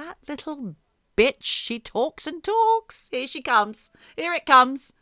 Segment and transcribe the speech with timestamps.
[0.00, 0.76] That little
[1.14, 1.42] bitch.
[1.42, 3.10] She talks and talks.
[3.12, 3.90] Here she comes.
[4.16, 4.94] Here it comes.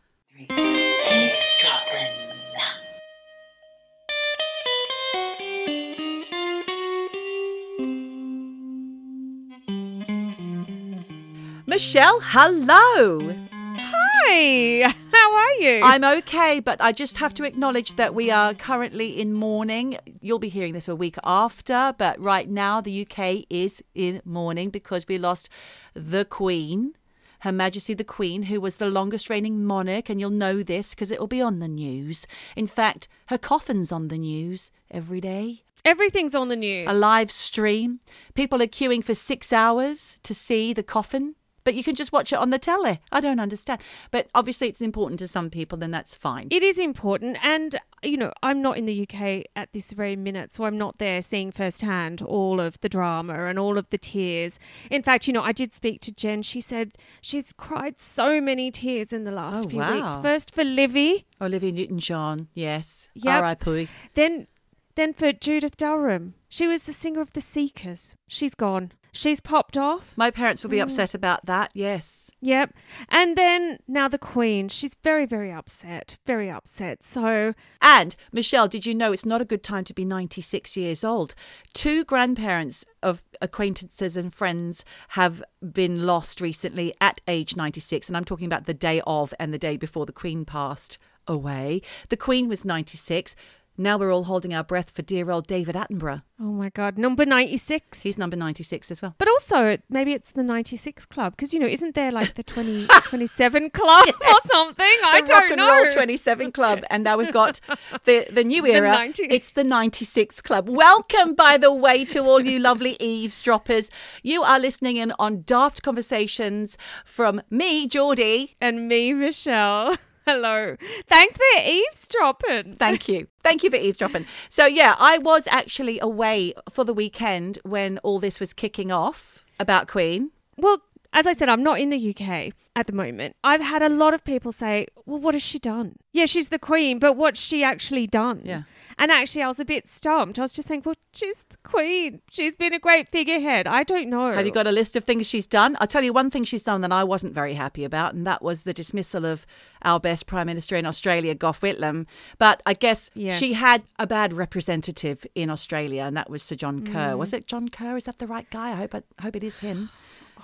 [11.64, 13.36] Michelle, hello.
[13.52, 14.92] Hi,
[15.28, 15.80] how are you?
[15.84, 19.98] I'm okay, but I just have to acknowledge that we are currently in mourning.
[20.22, 24.70] You'll be hearing this a week after, but right now the UK is in mourning
[24.70, 25.48] because we lost
[25.94, 26.94] the Queen.
[27.40, 31.10] Her Majesty the Queen, who was the longest reigning monarch, and you'll know this because
[31.10, 32.26] it'll be on the news.
[32.56, 35.62] In fact, her coffin's on the news every day.
[35.84, 36.88] Everything's on the news.
[36.88, 38.00] A live stream.
[38.34, 41.36] People are queuing for six hours to see the coffin,
[41.68, 42.98] but you can just watch it on the telly.
[43.12, 43.82] I don't understand.
[44.10, 46.48] But obviously, it's important to some people, then that's fine.
[46.50, 50.54] It is important, and you know, I'm not in the UK at this very minute,
[50.54, 54.58] so I'm not there seeing firsthand all of the drama and all of the tears.
[54.90, 56.40] In fact, you know, I did speak to Jen.
[56.40, 59.92] She said she's cried so many tears in the last Oh, few wow.
[59.94, 60.22] weeks.
[60.22, 63.10] First for Livy, Olivia Newton John, yes.
[63.14, 63.42] Yep.
[63.42, 63.88] R.I.P.
[64.14, 64.46] then
[64.94, 66.32] then for Judith Durham.
[66.48, 68.16] She was the singer of the Seekers.
[68.26, 68.92] She's gone.
[69.18, 70.12] She's popped off.
[70.16, 70.82] My parents will be mm.
[70.82, 72.30] upset about that, yes.
[72.40, 72.72] Yep.
[73.08, 74.68] And then now the Queen.
[74.68, 76.18] She's very, very upset.
[76.24, 77.02] Very upset.
[77.02, 77.52] So
[77.82, 81.34] And, Michelle, did you know it's not a good time to be 96 years old?
[81.74, 88.06] Two grandparents of acquaintances and friends have been lost recently at age 96.
[88.06, 90.96] And I'm talking about the day of and the day before the Queen passed
[91.26, 91.82] away.
[92.08, 93.34] The Queen was 96.
[93.80, 96.22] Now we're all holding our breath for dear old David Attenborough.
[96.40, 98.02] Oh my God, number 96.
[98.02, 99.14] He's number 96 as well.
[99.18, 102.86] but also, maybe it's the 96 club because, you know, isn't there like the 20,
[103.04, 104.84] 27 club or something?
[105.04, 105.82] I the don't Rock and know.
[105.84, 107.60] Roll 27 Club, and now we've got
[108.04, 108.90] the the new The era.
[108.90, 110.68] 90 It's the 96 Club.
[110.68, 113.90] Welcome, by the way, to all you lovely eavesdroppers.
[114.24, 118.56] You are listening in on Daft Conversations from me, Geordie.
[118.60, 119.96] And me, Michelle.
[120.28, 120.76] Hello.
[121.08, 122.76] Thanks for eavesdropping.
[122.76, 123.28] Thank you.
[123.42, 124.26] Thank you for eavesdropping.
[124.50, 129.42] So, yeah, I was actually away for the weekend when all this was kicking off
[129.58, 130.32] about Queen.
[130.58, 130.82] Well,
[131.12, 133.34] as I said, I'm not in the UK at the moment.
[133.42, 135.96] I've had a lot of people say, well, what has she done?
[136.12, 138.42] Yeah, she's the queen, but what's she actually done?
[138.44, 138.62] Yeah.
[138.98, 140.38] And actually, I was a bit stumped.
[140.38, 142.20] I was just saying, well, she's the queen.
[142.30, 143.66] She's been a great figurehead.
[143.66, 144.32] I don't know.
[144.32, 145.76] Have you got a list of things she's done?
[145.80, 148.42] I'll tell you one thing she's done that I wasn't very happy about, and that
[148.42, 149.46] was the dismissal of
[149.82, 152.06] our best Prime Minister in Australia, Gough Whitlam.
[152.38, 153.38] But I guess Yes.
[153.38, 157.14] she had a bad representative in Australia, and that was Sir John Kerr.
[157.14, 157.18] Mm.
[157.18, 157.96] Was it John Kerr?
[157.96, 158.72] Is that the right guy?
[158.72, 159.90] I hope I hope it is him.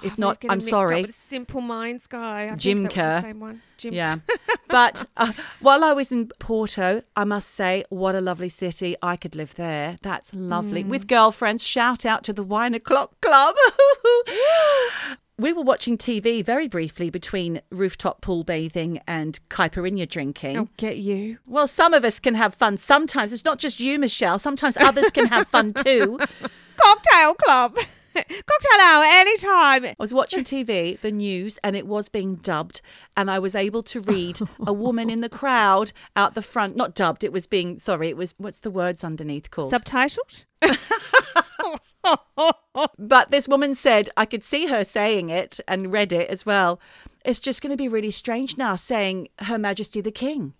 [0.04, 1.06] If not, I'm sorry.
[1.10, 2.50] Simple Minds guy.
[2.52, 3.20] I Jim think that was Kerr.
[3.20, 3.62] the same one.
[3.78, 3.94] Jim.
[3.94, 4.16] Yeah.
[4.68, 8.96] But uh, while I was in Porto, I must say, what a lovely city.
[9.00, 9.98] I could live there.
[10.02, 10.82] That's lovely.
[10.82, 10.88] Mm.
[10.88, 13.54] With girlfriends, shout out to the Wine O'Clock Club.
[15.38, 20.56] we were watching TV very briefly between rooftop pool bathing and caipirinha drinking.
[20.56, 21.38] I'll get you.
[21.46, 23.32] Well, some of us can have fun sometimes.
[23.32, 24.40] It's not just you, Michelle.
[24.40, 26.18] Sometimes others can have fun too.
[26.76, 27.78] Cocktail club.
[28.46, 29.84] Cocktail hour anytime.
[29.86, 32.80] I was watching TV, the news, and it was being dubbed,
[33.16, 36.76] and I was able to read a woman in the crowd out the front.
[36.76, 39.72] Not dubbed, it was being, sorry, it was, what's the words underneath called?
[39.72, 40.44] Subtitled?
[42.98, 46.80] but this woman said, I could see her saying it and read it as well.
[47.24, 50.54] It's just going to be really strange now saying Her Majesty the King.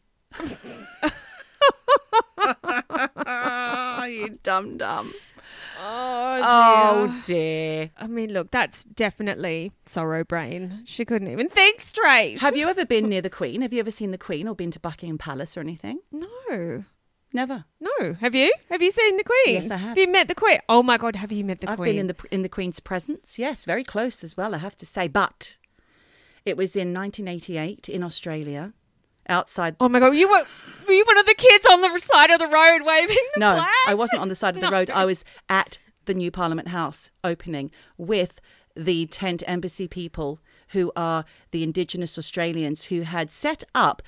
[4.09, 5.13] you dumb dumb.
[5.81, 6.24] Oh.
[6.47, 7.91] Oh dear.
[7.97, 10.83] I mean, look, that's definitely sorrow brain.
[10.85, 12.41] She couldn't even think straight.
[12.41, 13.63] Have you ever been near the Queen?
[13.63, 16.01] Have you ever seen the Queen or been to Buckingham Palace or anything?
[16.13, 16.85] no.
[17.33, 17.65] Never.
[17.81, 18.13] No.
[18.21, 18.53] Have you?
[18.71, 19.57] Have you seen the Queen?
[19.57, 19.89] Yes, I have.
[19.89, 20.61] Have you met the Queen?
[20.69, 21.95] Oh my God, have you met the I've Queen?
[21.97, 23.41] been in the in the Queen's presence.
[23.41, 24.55] Yes, very close as well.
[24.55, 25.57] I have to say, but
[26.45, 28.73] it was in 1988 in Australia,
[29.29, 29.75] outside.
[29.81, 30.45] Oh my God, you were,
[30.87, 33.57] were you one of the kids on the side of the road waving the flag?
[33.57, 33.73] no, flags?
[33.89, 34.77] I wasn't on the side of the No.
[34.77, 34.91] road.
[34.91, 38.41] I was at the new Parliament House opening with
[38.77, 44.03] the tent embassy people who are the Indigenous Australians who had set up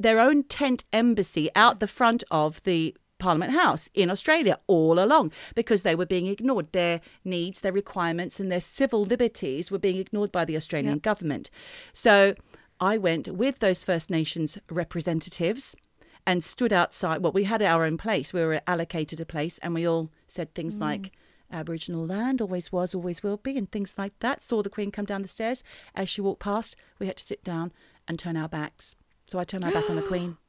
[0.00, 5.32] their own tent embassy out the front of the Parliament House in Australia all along
[5.54, 6.72] because they were being ignored.
[6.72, 11.02] Their needs, their requirements, and their civil liberties were being ignored by the Australian Yep.
[11.02, 11.50] government.
[11.92, 12.34] So
[12.80, 15.74] I went with those First Nations representatives
[16.26, 17.22] and stood outside.
[17.22, 18.32] Well, we had our own place.
[18.32, 20.82] We were allocated a place, and we all said things mm.
[20.82, 21.12] like
[21.50, 24.42] Aboriginal land always was, always will be, and things like that.
[24.42, 25.62] Saw the Queen come down the stairs.
[25.94, 27.72] As she walked past, we had to sit down
[28.06, 28.96] and turn our backs.
[29.26, 30.36] So I turned my back on the Queen.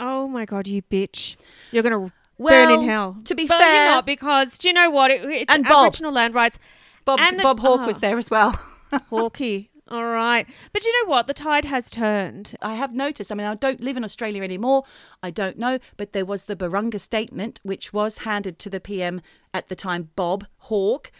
[0.00, 1.36] Oh my God, you bitch.
[1.70, 3.16] You're going to burn in hell.
[3.26, 5.12] to be but fair- not because, do you know what?
[5.12, 5.86] It, it's And Bob.
[5.86, 6.58] Aboriginal land rights.
[7.04, 7.86] Bob And the- Bob Hawke oh.
[7.86, 8.50] was there as well.
[9.10, 9.66] Hawkeye.
[9.88, 10.46] All right.
[10.72, 11.26] But you know what?
[11.26, 12.56] The tide has turned.
[12.62, 13.30] I have noticed.
[13.30, 14.84] I mean, I don't live in Australia anymore.
[15.22, 19.20] I don't know, but there was the Barunga statement, which was handed to the PM
[19.52, 21.12] at the time, Bob Hawke,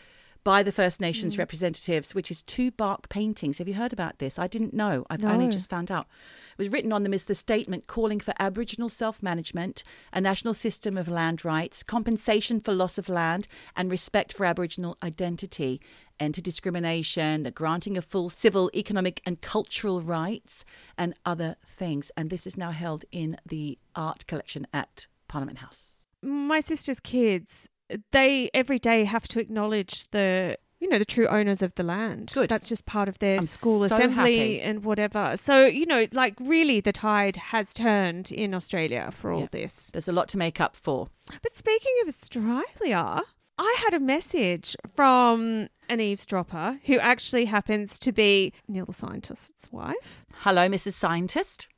[0.45, 1.41] by the First Nations hmm.
[1.41, 3.59] representatives, which is two bark paintings.
[3.59, 4.39] Have you heard about this?
[4.39, 5.07] I didn't know.
[5.11, 6.07] I've only just found out.
[6.53, 9.83] It was written on them as the statement calling for Aboriginal self management,
[10.13, 14.97] a national system of land rights, compensation for loss of land, and respect for Aboriginal
[15.03, 15.81] identity,
[16.19, 20.65] to discrimination, the granting of full civil, economic, and cultural rights,
[20.97, 22.11] and other things.
[22.17, 25.95] And this is now held in the art collection at Parliament House.
[26.23, 27.69] My sister's kids,
[28.13, 32.33] they every day have to acknowledge the you know the true owners of the land.
[32.35, 32.51] Good.
[32.51, 34.61] That's just part of their I'm school so assembly happy.
[34.61, 35.37] and whatever.
[35.37, 39.47] So you know, like really, the tide has turned in Australia for all Yeah.
[39.51, 39.91] this.
[39.93, 41.09] There's a lot to make up for.
[41.43, 43.23] But speaking of Australia,
[43.59, 49.71] I had a message from an eavesdropper who actually happens to be Neil the scientist's
[49.71, 50.25] wife.
[50.39, 50.95] Hello, Mrs.
[50.95, 51.69] Scientist.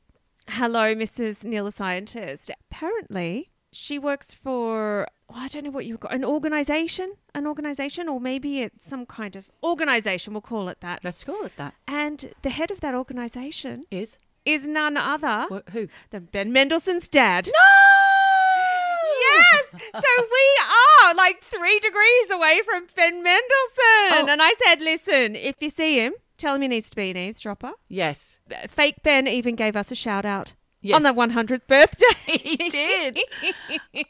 [0.49, 1.45] Hello, Mrs.
[1.45, 2.51] Neil the scientist.
[2.71, 8.09] Apparently, she works for well, I don't know what you've got an organization, an organization,
[8.09, 10.33] or maybe it's some kind of organization.
[10.33, 11.01] We'll call it that.
[11.03, 11.75] Let's call it that.
[11.89, 15.89] And the head of that organization Is is none other Wh- who?
[16.11, 17.47] than Ben Mendelsohn's dad.
[17.49, 17.53] No.
[19.37, 19.71] Yes.
[19.95, 20.61] So we
[21.09, 24.13] are like three degrees away from Ben Mendelsohn.
[24.13, 24.27] Oh.
[24.29, 27.17] And I said, listen, if you see him, tell him he needs to be an
[27.17, 27.73] eavesdropper.
[27.89, 28.39] Yes.
[28.51, 30.95] Uh, Fake Ben even gave us a shout out Yes.
[30.97, 32.07] on the 100th birthday.
[32.27, 33.19] He did.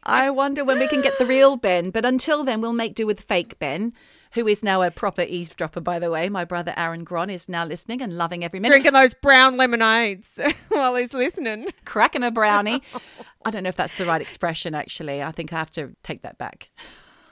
[0.04, 3.06] I wonder when we can get the real Ben, but until then, we'll make do
[3.06, 3.92] with fake Ben,
[4.32, 6.28] who is now a proper eavesdropper, by the way.
[6.28, 8.74] My brother Aaron Gron is now listening and loving every minute.
[8.74, 10.38] Drinking those brown lemonades
[10.68, 11.68] while he's listening.
[11.84, 12.82] cracking a brownie.
[13.44, 15.22] I don't know if that's the right expression, actually.
[15.22, 16.70] I think I have to take that back.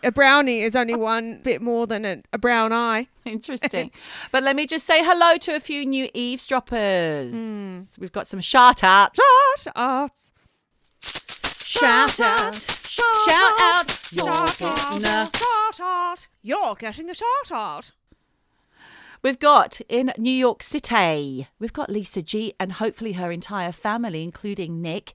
[0.03, 3.09] A brownie is only one bit more than a, a brown eye.
[3.25, 3.91] Interesting.
[4.33, 7.33] but let me just say hello to a few new eavesdroppers.
[7.33, 7.81] Hmm.
[7.99, 9.19] We've got some shout outs.
[9.19, 10.33] Short arts.
[11.03, 12.74] Shout out.
[12.95, 14.13] Shout out.
[14.13, 16.27] You're getting a- shout out.
[16.43, 17.93] You're getting a short art.
[19.23, 24.23] We've got in New York City, we've got Lisa G and hopefully her entire family,
[24.23, 25.15] including Nick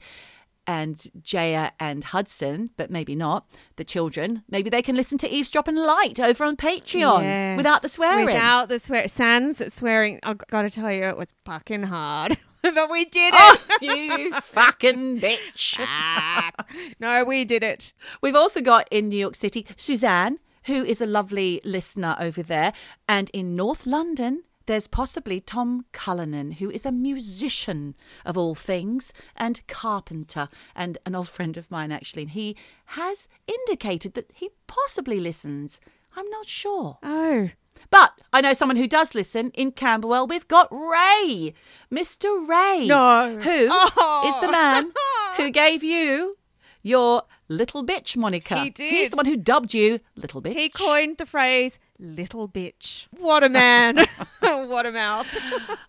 [0.66, 3.46] and Jaya and Hudson, but maybe not,
[3.76, 4.44] the children.
[4.50, 7.58] Maybe they can listen to Eavesdropping Light over on Patreon Yes.
[7.58, 8.26] without the swearing.
[8.26, 9.08] Without the swear.
[9.08, 10.20] Sans swearing.
[10.24, 12.38] I've got to tell you, it was fucking hard.
[12.76, 13.82] but we did Oh, it.
[14.22, 15.80] you fucking bitch.
[17.00, 17.94] no, we did it.
[18.22, 22.74] We've also got in New York City Suzanne, who is a lovely listener over there.
[23.08, 29.12] And in North London, there's possibly Tom Cullinan, who is a musician of all things
[29.36, 32.24] and carpenter and an old friend of mine, actually.
[32.24, 32.56] And he
[32.88, 35.80] has indicated that he possibly listens.
[36.16, 37.00] I'm not sure.
[37.02, 37.50] Oh.
[37.90, 40.28] But I know someone who does listen in Camberwell.
[40.28, 41.54] We've got Ray,
[41.92, 42.48] Mr.
[42.48, 42.86] Ray.
[42.88, 43.38] No.
[43.42, 44.24] Who oh.
[44.28, 44.42] is Oh.
[44.46, 44.92] the man
[45.38, 46.38] who gave you
[46.84, 48.56] your little bitch moniker.
[48.56, 48.92] He did.
[48.92, 50.54] He's the one who dubbed you little bitch.
[50.54, 53.08] He coined the phrase little bitch.
[53.12, 54.08] What a man.
[54.40, 55.28] what a mouth.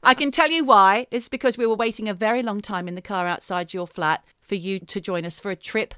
[0.03, 1.07] I can tell you why.
[1.11, 4.25] It's because we were waiting a very long time in the car outside your flat
[4.41, 5.95] for you to join us for a trip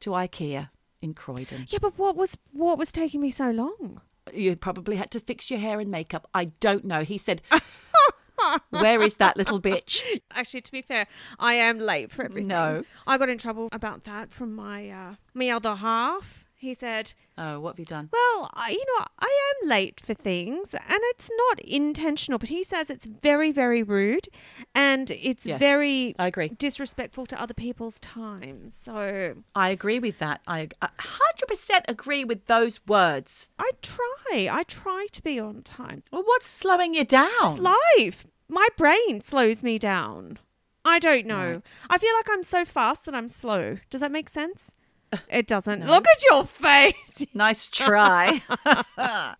[0.00, 0.68] to IKEA
[1.00, 1.66] in Croydon.
[1.68, 4.00] yeah, but what was what was taking me so long?
[4.32, 6.28] You probably had to fix your hair and makeup.
[6.32, 7.04] I don't know.
[7.04, 7.42] He said,
[8.70, 10.02] Where is that little bitch?
[10.32, 11.06] Actually, to be fair,
[11.38, 12.48] I am late for everything.
[12.48, 12.84] No.
[13.06, 16.43] I got in trouble about that from my uh, my other half.
[16.64, 18.08] He said, Oh, what have you done?
[18.12, 22.62] "Well, I, you know, I am late for things, and it's not intentional." But he
[22.64, 24.28] says it's very, very rude,
[24.74, 25.58] and it's Yes.
[25.60, 26.48] very I agree.
[26.48, 28.70] disrespectful to other people's time.
[28.84, 30.40] So I agree with that.
[30.46, 33.50] I a 100% agree with those words.
[33.58, 34.48] I try.
[34.50, 36.02] I try to be on time.
[36.10, 37.30] Well, what's slowing you down?
[37.42, 38.26] Just life.
[38.48, 40.38] My brain slows me down.
[40.84, 41.62] I don't know.
[41.90, 43.78] I feel like I'm so fast that I'm slow.
[43.90, 44.74] Does that make sense?
[45.28, 45.86] It doesn't.
[45.86, 47.26] Look at your face.
[47.34, 48.42] nice try.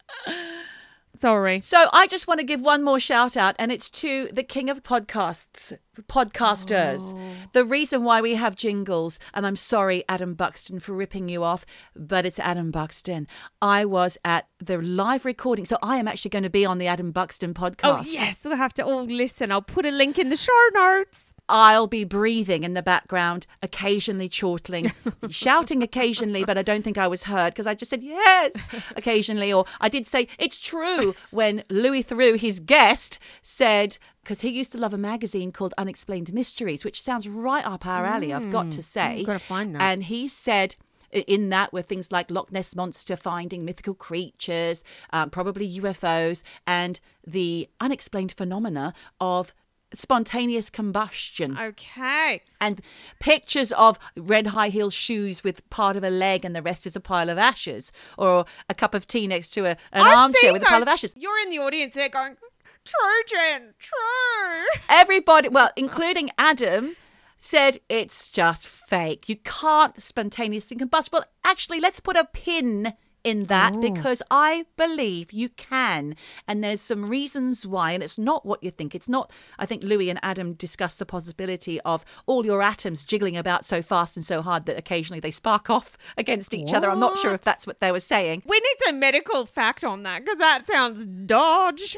[1.17, 1.61] Sorry.
[1.61, 4.69] so I just want to give one more shout out, and it's to the king
[4.69, 7.13] of podcasts, podcasters.
[7.15, 7.19] Oh.
[7.53, 11.65] The reason why we have jingles, and I'm sorry, Adam Buxton, for ripping you off,
[11.95, 13.27] but it's Adam Buxton.
[13.63, 16.87] I was at the live recording, so I am actually going to be on the
[16.87, 17.99] Adam Buxton oh, podcast.
[17.99, 18.45] Oh, yes.
[18.45, 19.53] We'll have to all listen.
[19.53, 21.33] I'll put a link in the show notes.
[21.49, 24.93] I'll be breathing in the background, occasionally chortling,
[25.29, 28.53] shouting occasionally, but I don't think I was heard because I just said yes
[28.97, 29.53] occasionally.
[29.53, 34.73] Or I did say it's true when Louis Theroux, his guest, said, because he used
[34.73, 38.73] to love a magazine called Unexplained Mysteries, which sounds right up our alley, I've got
[38.73, 39.23] to say.
[39.25, 39.83] gotta find that.
[39.83, 40.75] And he said,
[41.13, 46.99] In that were things like Loch Ness monster finding mythical creatures, um, probably UFOs, and
[47.27, 49.53] the unexplained phenomena of
[49.93, 52.43] spontaneous combustion Okay.
[52.61, 52.81] and
[53.21, 56.97] pictures of red high heel shoes with part of a leg and the rest is
[56.97, 60.53] a pile of ashes, or a cup of tea next to a, an I've armchair
[60.53, 61.13] with a pile of ashes.
[61.17, 62.37] You're in the audience there going,
[62.85, 64.81] true, Jen, true.
[64.89, 66.97] Everybody, well, including Adam,
[67.39, 69.29] said it's just fake.
[69.29, 71.13] You can't spontaneously combust.
[71.13, 73.81] Well, actually, let's put a pin in that oh.
[73.81, 76.15] because I believe you can.
[76.47, 77.93] And there's some reasons why.
[77.93, 78.95] And it's not what you think.
[78.95, 83.37] It's not, I think Louis and Adam discussed the possibility of all your atoms jiggling
[83.37, 86.91] about so fast and so hard that occasionally they spark off against each other.
[86.91, 88.43] I'm not sure if that's what they were saying.
[88.47, 91.97] We need some medical fact on that because that sounds dodge.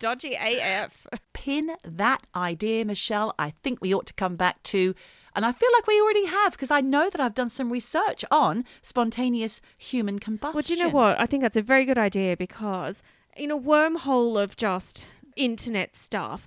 [0.00, 1.06] Dodgy AF.
[1.32, 4.94] pin that idea, Michelle, I think we ought to come back to.
[5.36, 8.24] And I feel like we already have because I know that I've done some research
[8.30, 10.54] on spontaneous human combustion.
[10.54, 11.20] Well, do you know what?
[11.20, 13.02] I think that's a very good idea because
[13.36, 15.04] in a wormhole of just
[15.36, 16.46] internet stuff,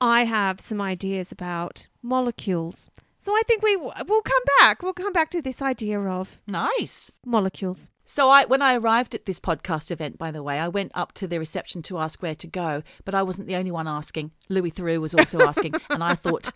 [0.00, 2.88] I have some ideas about molecules.
[3.18, 4.82] So I think we w- we'll come back.
[4.82, 7.10] We'll come back to this idea of Nice.
[7.26, 7.90] molecules.
[8.10, 11.12] So I, when I arrived at this podcast event, by the way, I went up
[11.12, 14.32] to the reception to ask where to go, but I wasn't the only one asking.
[14.48, 16.50] Louis Theroux was also asking, and I thought,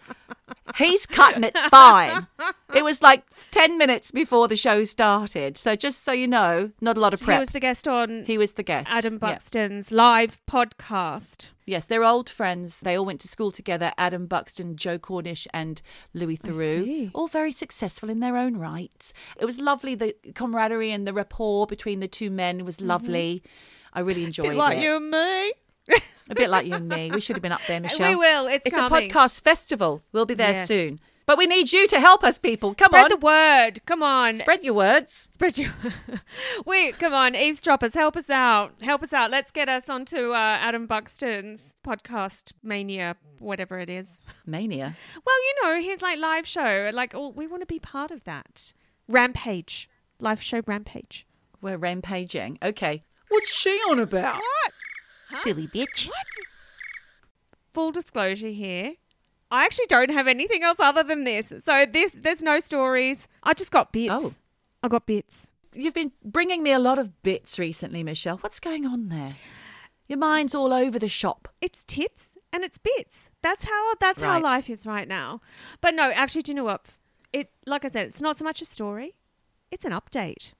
[0.76, 2.26] he's cutting it fine.
[2.74, 6.96] It was like ten minutes before the show started, so just so you know, not
[6.96, 7.36] a lot of prep.
[7.36, 8.90] He was the guest on He was the guest.
[8.90, 9.18] Adam Yeah.
[9.20, 11.50] Buxton's live podcast.
[11.66, 12.80] Yes, they're old friends.
[12.80, 13.92] They all went to school together.
[13.96, 15.80] Adam Buxton, Joe Cornish, and
[16.12, 17.10] Louis Theroux.
[17.14, 19.12] All very successful in their own rights.
[19.38, 19.94] It was lovely.
[19.94, 23.42] The camaraderie and the rapport between the two men was lovely.
[23.92, 24.56] I really enjoyed Mm-hmm.
[24.56, 24.82] Bit like it.
[24.82, 25.52] you and me.
[26.30, 27.10] A bit like you and me.
[27.10, 28.08] We should have been up there, Michelle.
[28.10, 28.46] We will.
[28.46, 29.10] It's, It's coming.
[29.10, 30.02] a podcast festival.
[30.12, 30.68] We'll be there Yes.
[30.68, 30.98] soon.
[31.26, 32.74] But we need you to help us, people.
[32.74, 33.10] Come Spread on.
[33.10, 33.86] Spread the word.
[33.86, 34.36] Come on.
[34.36, 35.28] Spread your words.
[35.32, 35.72] Spread your.
[36.66, 38.74] Wait, come on, eavesdroppers, help us out.
[38.82, 39.30] Help us out.
[39.30, 44.22] Let's get us onto uh, Adam Buxton's podcast mania, whatever it is.
[44.44, 44.96] Mania.
[45.24, 46.90] Well, you know, his like live show.
[46.92, 48.72] Like, oh, we want to be part of that.
[49.08, 49.88] Rampage,
[50.18, 51.26] live show Rampage.
[51.62, 52.58] We're rampaging.
[52.62, 53.04] Okay.
[53.30, 54.34] What's she on about?
[54.34, 54.72] What?
[55.40, 56.10] Silly bitch.
[57.72, 58.94] Full disclosure here.
[59.54, 61.52] I actually don't have anything else other than this.
[61.64, 63.28] So this, there's no stories.
[63.42, 64.12] I just got bits.
[64.12, 64.32] Oh.
[64.82, 65.50] I got bits.
[65.74, 68.38] You've been bringing me a lot of bits recently, Michelle.
[68.38, 69.36] What's going on there?
[70.08, 71.48] Your mind's all over the shop.
[71.60, 73.30] it's tits and it's bits.
[73.42, 75.40] That's how that's how life is right now.
[75.80, 76.86] But no, actually, do you know what?
[77.32, 79.14] It like I said, it's not so much a story;
[79.70, 80.52] it's an update,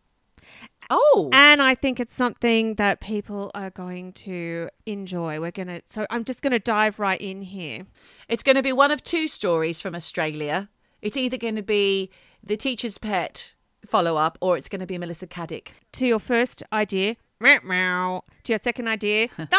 [0.90, 5.40] Oh, and I think it's something that people are going to enjoy.
[5.40, 7.86] We're gonna, so I'm just gonna dive right in here.
[8.28, 10.68] it's going to be one of two stories from Australia.
[11.00, 12.10] It's either going to be
[12.42, 13.54] the teacher's pet
[13.86, 15.68] follow up or it's going to be Melissa Caddick.
[15.92, 17.16] To your first idea.
[17.40, 18.22] meow, meow.
[18.44, 19.52] To your second idea, thumbs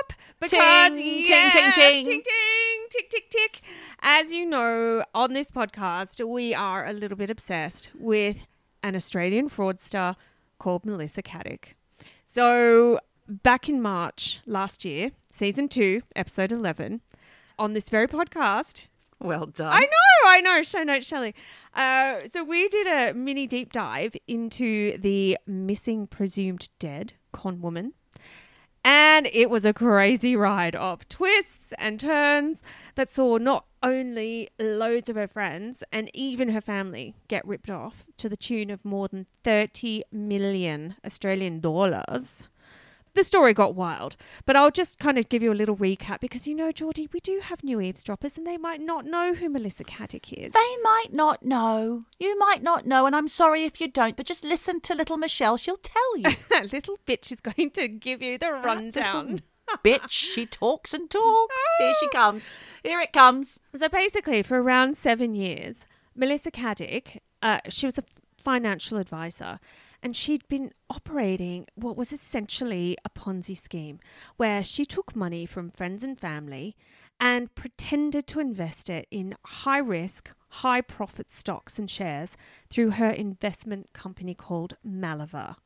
[0.00, 2.04] up because Ting, ting, ting, ting.
[2.04, 3.60] ting, ting, tick, tick, tick.
[4.00, 8.46] As you know, on this podcast, we are a little bit obsessed with
[8.82, 10.16] an Australian fraudster
[10.60, 11.74] called Melissa Caddick.
[12.24, 17.00] So back in March last year, season two, episode eleven,
[17.58, 18.82] on this very podcast,
[19.18, 19.72] Well done.
[19.72, 20.62] I know, I know.
[20.62, 21.34] Show note, Shelley.
[21.74, 27.92] Uh, so we did a mini deep dive into the missing presumed dead con woman.
[28.84, 32.62] And it was a crazy ride of twists and turns
[32.94, 38.06] that saw not only loads of her friends and even her family get ripped off
[38.16, 42.48] to the tune of more than 30 million Australian dollars.
[43.14, 46.46] The story got wild, but I'll just kind of give you a little recap because
[46.46, 49.82] you know, Geordie, we do have new eavesdroppers and they might not know who Melissa
[49.84, 50.52] Caddick is.
[50.52, 52.04] They might not know.
[52.20, 55.16] You might not know, and I'm sorry if you don't, but just listen to little
[55.16, 55.56] Michelle.
[55.56, 56.30] She'll tell you.
[56.50, 59.42] That little bitch is going to give you the rundown.
[59.84, 61.56] Bitch, she talks and talks.
[61.78, 62.56] Here she comes.
[62.82, 63.60] Here it comes.
[63.74, 65.84] So basically, for around seven years,
[66.16, 68.04] Melissa Caddick, uh, she was a
[68.36, 69.60] financial advisor,
[70.02, 74.00] and she'd been operating what was essentially a Ponzi scheme,
[74.36, 76.76] where she took money from friends and family
[77.18, 82.36] and pretended to invest it in high risk, high profit stocks and shares
[82.70, 85.56] through her investment company called Maliver.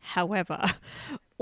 [0.00, 0.74] However,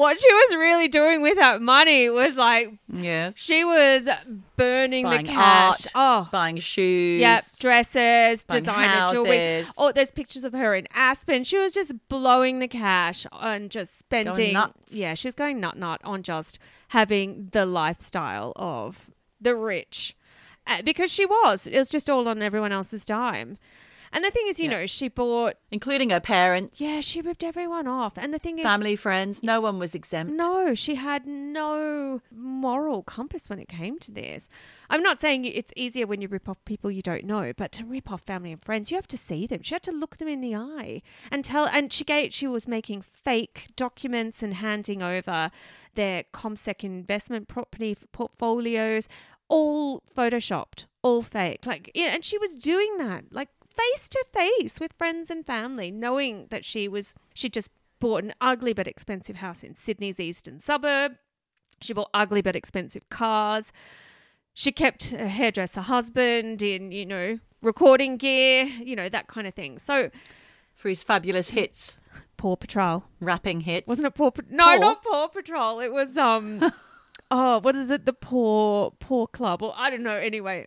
[0.01, 3.35] what she was really doing with that money was like Yes.
[3.37, 4.09] she was
[4.57, 5.87] burning Buying the cash.
[5.95, 7.21] art, Oh, Buying shoes.
[7.21, 9.65] Yep, dresses, designer jewelry.
[9.79, 11.45] Oh, there's pictures of her in Aspen.
[11.45, 14.55] She was just blowing the cash and just spending.
[14.55, 14.97] nuts.
[14.97, 20.17] Yeah, she was going nut nut on just having the lifestyle of the rich,
[20.67, 21.67] uh, because she was.
[21.67, 23.59] It was just all on everyone else's dime.
[24.13, 24.81] And the thing is, you Yeah.
[24.81, 25.55] know, she bought.
[25.71, 28.19] including her parents, Yeah, she ripped everyone off.
[28.19, 29.43] And the thing is, family, friends.
[29.43, 30.33] No one was exempt.
[30.33, 34.49] No, she had no moral compass when it came to this.
[34.89, 37.85] I'm not saying it's easier when you rip off people you don't know, but to
[37.85, 39.63] rip off family and friends, you have to see them.
[39.63, 41.67] She had to look them in the eye and tell.
[41.69, 45.51] And she gave, she was making fake documents and handing over
[45.95, 49.09] their CommSec investment property portfolios,
[49.49, 51.65] all photoshopped, all fake.
[51.67, 53.49] Like, yeah, and she was doing that like
[53.81, 57.71] face to face with friends and family, knowing that she was she just
[58.01, 61.13] bought an ugly but expensive house in Sydney's eastern suburb.
[61.81, 63.73] She bought ugly but expensive cars.
[64.55, 69.55] She kept her hairdresser husband in, you know, recording gear, you know, that kind of
[69.55, 69.79] thing.
[69.79, 70.11] So,
[70.75, 71.99] For his fabulous hits,
[72.37, 73.05] Paw Patrol.
[73.21, 73.87] rapping hits.
[73.87, 74.57] Wasn't it Paw Patrol?
[74.57, 74.77] No, Paw?
[74.79, 75.81] not Paw Patrol.
[75.81, 76.73] It was, um,
[77.31, 78.05] oh, what is it?
[78.07, 79.63] The Paw, Paw Club.
[79.63, 80.17] Or I don't know.
[80.17, 80.67] Anyway,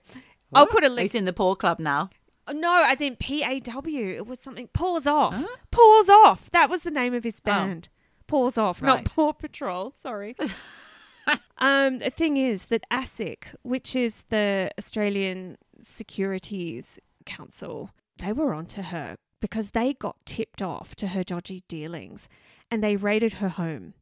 [0.53, 1.01] I'll put a link.
[1.01, 2.09] He's in the Paw Club now.
[2.51, 4.05] No, as in P A W.
[4.15, 4.67] It was something.
[4.73, 5.35] Paws off.
[5.35, 5.55] Huh?
[5.71, 6.49] Paws off.
[6.51, 7.45] That was the name of his Oh.
[7.45, 7.89] band.
[8.27, 8.87] Paws off, Right.
[8.87, 9.93] not Paw Patrol.
[9.99, 10.35] Sorry.
[11.57, 18.81] um, the thing is that ASIC, which is the Australian Securities Council, they were onto
[18.81, 22.29] her because they got tipped off to her dodgy dealings,
[22.71, 23.93] and they raided her home.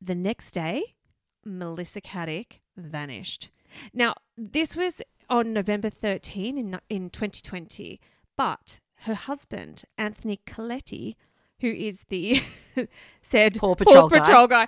[0.00, 0.94] The next day,
[1.44, 3.50] Melissa Caddick vanished.
[3.94, 5.00] Now, this was
[5.32, 7.98] on November 13 in, in 2020,
[8.36, 11.14] but her husband, Anthony Koletti,
[11.60, 12.42] who is the
[13.22, 14.18] said Paw Patrol guy.
[14.20, 14.66] Patrol guy,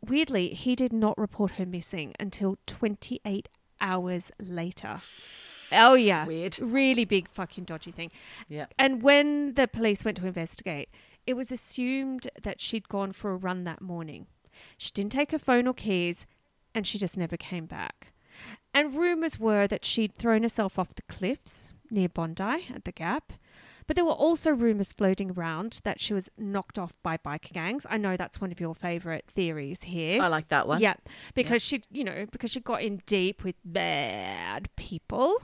[0.00, 3.50] weirdly, he did not report her missing until 28
[3.82, 5.02] hours later.
[5.70, 6.24] Oh, yeah.
[6.24, 6.58] Weird.
[6.58, 8.10] Really big fucking dodgy thing.
[8.48, 8.64] Yeah.
[8.78, 10.88] And when the police went to investigate,
[11.26, 14.26] it was assumed that she'd gone for a run that morning.
[14.78, 16.26] She didn't take her phone or keys,
[16.74, 18.14] and she just never came back.
[18.74, 23.32] And rumours were that she'd thrown herself off the cliffs near Bondi at the Gap.
[23.88, 27.86] But there were also rumours floating around that she was knocked off by biker gangs.
[27.88, 30.22] I know that's one of your favourite theories here.
[30.22, 30.80] I like that one.
[30.80, 30.94] Yeah,
[31.34, 35.42] because she, you know, because she got in deep with bad people.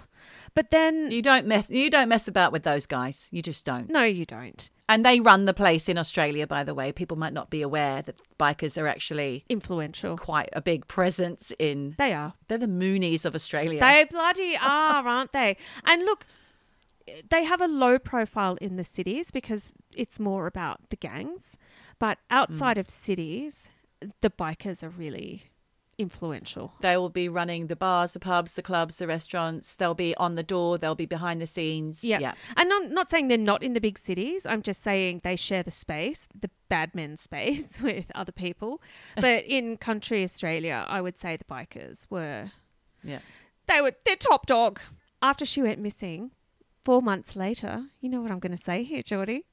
[0.55, 1.71] But then, You don't mess.
[1.71, 3.29] You don't mess about with those guys.
[3.33, 3.89] You just don't.
[3.91, 4.71] no, you don't.
[4.91, 6.93] And they run the place in Australia, by the way.
[6.93, 10.19] People might not be aware that bikers are actually Influential.
[10.19, 11.95] quite a big presence in.
[11.97, 12.35] They are.
[12.49, 13.81] They're the Moonies of Australia.
[13.81, 15.57] They bloody are, aren't they?
[15.87, 16.27] And look,
[17.31, 21.59] they have a low profile in the cities because it's more about the gangs.
[21.99, 22.81] But outside hmm.
[22.81, 23.69] of cities,
[24.21, 25.51] the bikers are really
[25.99, 26.73] influential.
[26.81, 29.75] They will be running the bars, the pubs, the clubs, the restaurants.
[29.75, 30.79] They'll be on the door.
[30.79, 32.03] They'll be behind the scenes.
[32.03, 32.19] Yeah.
[32.19, 32.35] Yeah.
[32.57, 34.47] And I'm not saying they're not in the big cities.
[34.47, 38.81] I'm just saying they share the space, the bad men space with other people.
[39.17, 42.51] But in country Australia, I would say the bikers were
[43.03, 43.21] Yeah.
[43.67, 44.81] they were they're top dog.
[45.23, 46.33] After she went missing,
[46.85, 49.47] four months later, you know what I'm gonna say here, Geordie?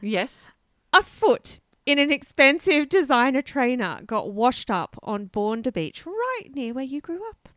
[0.00, 0.50] Yes.
[0.92, 6.74] A foot in an expensive designer trainer got washed up on Bondi Beach, right near
[6.74, 7.48] where you grew up.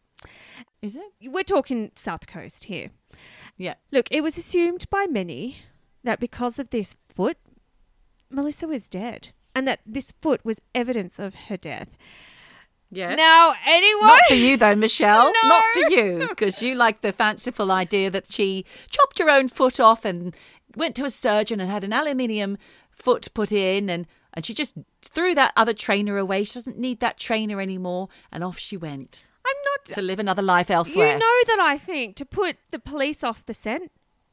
[0.81, 1.11] Is it?
[1.31, 2.91] We're talking South Coast here.
[3.57, 3.75] Yeah.
[3.91, 5.57] Look, it was assumed by many
[6.03, 7.37] that because of this foot,
[8.29, 11.95] Melissa was dead, and that this foot was evidence of her death.
[12.93, 13.17] Yes.
[13.17, 14.07] Now, anyone?
[14.07, 15.31] Not for you though, Michelle.
[15.43, 15.49] No.
[15.49, 19.79] Not for you, because you like the fanciful idea that she chopped her own foot
[19.79, 20.35] off and
[20.75, 22.57] went to a surgeon and had an aluminium
[22.91, 26.43] foot put in, and and she just threw that other trainer away.
[26.43, 29.95] She doesn't need that trainer anymore, and off she went I'm not.
[29.95, 31.13] to live another life elsewhere.
[31.13, 33.91] You know that I think to put the police off the scent,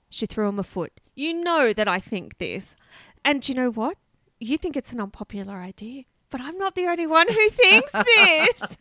[0.08, 0.92] she threw him a foot.
[1.14, 2.76] You know that I think this.
[3.24, 3.96] And do you know what?
[4.38, 8.02] You think it's an unpopular idea, but I'm not the only one who thinks this.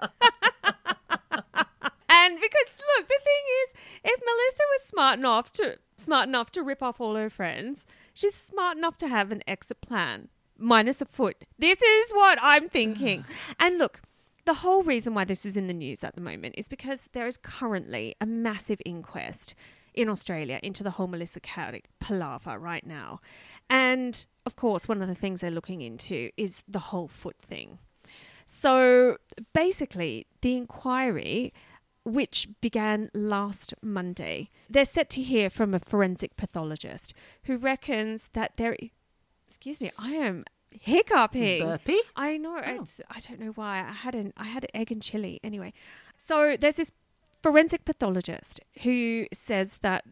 [2.10, 6.64] and because look, the thing is, if Melissa was smart enough to smart enough to
[6.64, 11.06] rip off all her friends, she's smart enough to have an exit plan minus a
[11.06, 11.46] foot.
[11.58, 13.26] This is what I'm thinking.
[13.60, 14.02] and look,
[14.46, 17.28] the whole reason why this is in the news at the moment is because there
[17.28, 19.56] is currently a massive inquest
[19.94, 23.20] in Australia into the whole Melissa Caddick palaver right now.
[23.70, 27.80] And of course, one of the things they're looking into is the whole foot thing.
[28.46, 29.18] So
[29.54, 31.54] basically, the inquiry,
[32.04, 38.58] which began last Monday, they're set to hear from a forensic pathologist who reckons that
[38.58, 38.76] there.
[39.48, 41.64] Excuse me, I am hiccuping.
[41.64, 42.02] Burpee.
[42.16, 42.60] I know.
[42.66, 42.82] Oh.
[42.82, 43.80] It's, I don't know why.
[43.80, 45.40] I had an I had egg and chili.
[45.44, 45.74] Anyway,
[46.18, 46.92] so there's this
[47.42, 50.04] forensic pathologist who says that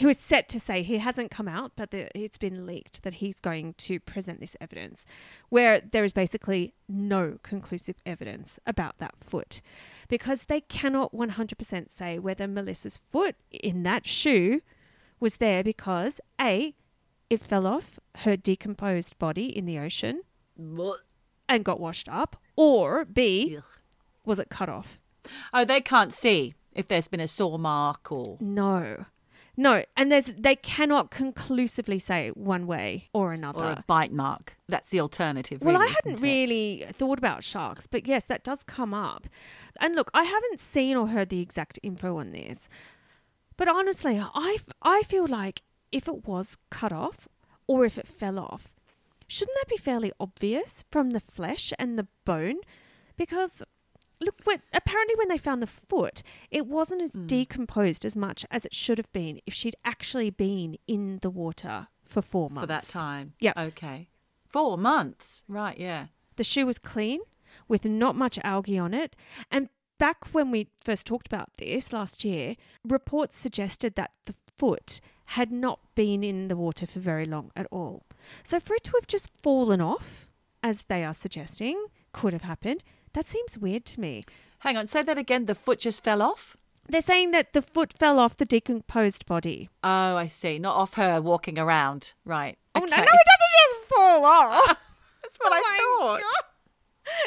[0.00, 3.14] who is set to say he hasn't come out, but the, it's been leaked that
[3.14, 5.06] he's going to present this evidence,
[5.48, 9.60] where there is basically no conclusive evidence about that foot,
[10.08, 14.60] because they cannot 100% say whether Melissa's foot in that shoe
[15.18, 16.74] was there because A,
[17.28, 20.22] it fell off her decomposed body in the ocean
[21.48, 23.48] and got washed up, or B,
[24.24, 25.00] was it cut off?
[25.52, 28.38] Oh, they can't see if there's been a saw mark or.
[28.40, 29.06] No.
[29.60, 33.60] No, and there's they cannot conclusively say one way or another.
[33.60, 34.56] Or a bite mark.
[34.68, 35.62] That's the alternative.
[35.62, 39.26] Well, I hadn't really thought about sharks, but yes, that does come up.
[39.80, 42.68] And look, I haven't seen or heard the exact info on this,
[43.56, 47.26] but honestly, I I feel like if it was cut off
[47.66, 48.70] or if it fell off,
[49.26, 52.60] shouldn't that be fairly obvious from the flesh and the bone?
[53.16, 53.64] Because
[54.20, 57.26] look, when, apparently when they found the foot, it wasn't as hmm.
[57.26, 61.88] decomposed as much as it should have been if she'd actually been in the water
[62.06, 62.62] for four months.
[62.62, 63.34] For that time.
[63.40, 63.58] Yep.
[63.58, 64.08] Okay.
[64.48, 65.44] Four months.
[65.46, 66.06] Right, yeah.
[66.36, 67.20] The shoe was clean
[67.66, 69.14] with not much algae on it.
[69.50, 72.54] And back when we first talked about this last year,
[72.84, 75.00] reports suggested that the foot
[75.32, 78.04] had not been in the water for very long at all.
[78.44, 80.26] So for it to have just fallen off,
[80.62, 82.82] as they are suggesting, could have happened.
[83.18, 84.22] That seems weird to me.
[84.60, 85.46] Hang on, say that again.
[85.46, 86.56] The foot just fell off?
[86.88, 89.68] They're saying that the foot fell off the decomposed body.
[89.82, 90.60] Oh, I see.
[90.60, 92.12] Not off her walking around.
[92.24, 92.56] Right.
[92.76, 92.94] Oh, no, Okay.
[92.96, 94.66] no, it doesn't just fall off.
[95.22, 96.20] That's what Oh I thought.
[96.20, 96.44] God.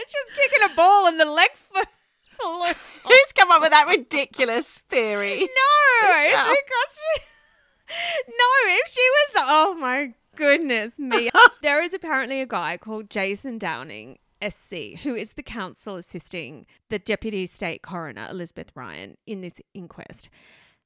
[0.07, 1.87] She's kicking a ball and the leg foot
[2.41, 3.01] off.
[3.03, 5.39] Who's come up with that ridiculous theory?
[5.39, 6.47] No, Michelle.
[6.47, 7.21] because she.
[8.29, 8.45] No,
[8.79, 9.43] if she was.
[9.45, 11.29] Oh my goodness me.
[11.61, 16.99] there is apparently a guy called Jason Downing, SC, who is the counsel assisting the
[16.99, 20.29] Deputy State Coroner, Elizabeth Ryan, in this inquest.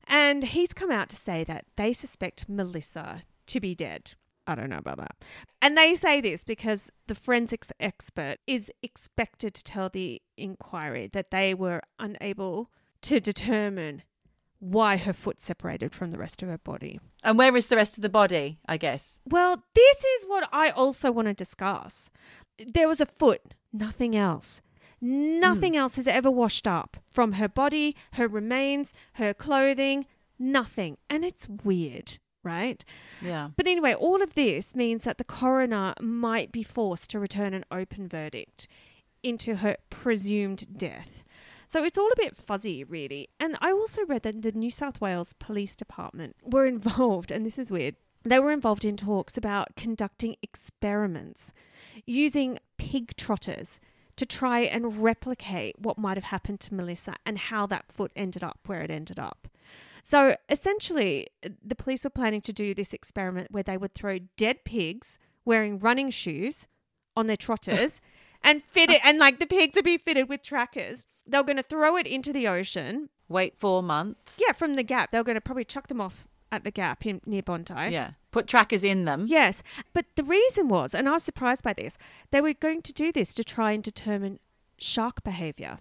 [0.07, 4.13] And he's come out to say that they suspect Melissa to be dead.
[4.47, 5.15] I don't know about that.
[5.61, 11.31] And they say this because the forensics expert is expected to tell the inquiry that
[11.31, 12.69] they were unable
[13.03, 14.03] to determine
[14.59, 16.99] why her foot separated from the rest of her body.
[17.23, 19.19] And where is the rest of the body, I guess?
[19.25, 22.09] Well, this is what I also want to discuss.
[22.57, 23.41] There was a foot,
[23.73, 24.61] nothing else.
[24.99, 25.39] Hmm.
[25.39, 30.05] Nothing else has ever washed up from her body, her remains, her clothing,
[30.39, 30.97] nothing.
[31.09, 32.83] And it's weird, right?
[33.21, 33.49] Yeah.
[33.55, 37.65] But anyway, all of this means that the coroner might be forced to return an
[37.71, 38.67] open verdict
[39.23, 41.23] into her presumed death.
[41.67, 43.29] So it's all a bit fuzzy, really.
[43.39, 47.59] And I also read that the New South Wales Police Department were involved, and this
[47.59, 47.95] is weird.
[48.25, 51.53] They were involved in talks about conducting experiments
[52.07, 53.79] using pig trotters
[54.15, 58.43] to try and replicate what might have happened to Melissa and how that foot ended
[58.43, 59.47] up where it ended up.
[60.03, 61.27] So essentially,
[61.63, 65.77] the police were planning to do this experiment where they would throw dead pigs wearing
[65.77, 66.67] running shoes
[67.15, 68.01] on their trotters
[68.43, 71.05] and fit it, and like the pigs would be fitted with trackers.
[71.27, 73.09] They were going to throw it into the ocean.
[73.27, 74.39] Wait four months.
[74.39, 75.11] Yeah, from the gap.
[75.11, 77.73] They were going to probably chuck them off at the gap in, near Bondi.
[77.73, 78.11] Yeah.
[78.31, 79.25] Put trackers in them.
[79.27, 81.97] Yes, but the reason was, and I was surprised by this,
[82.31, 84.39] they were going to do this to try and determine
[84.77, 85.79] shark behavior.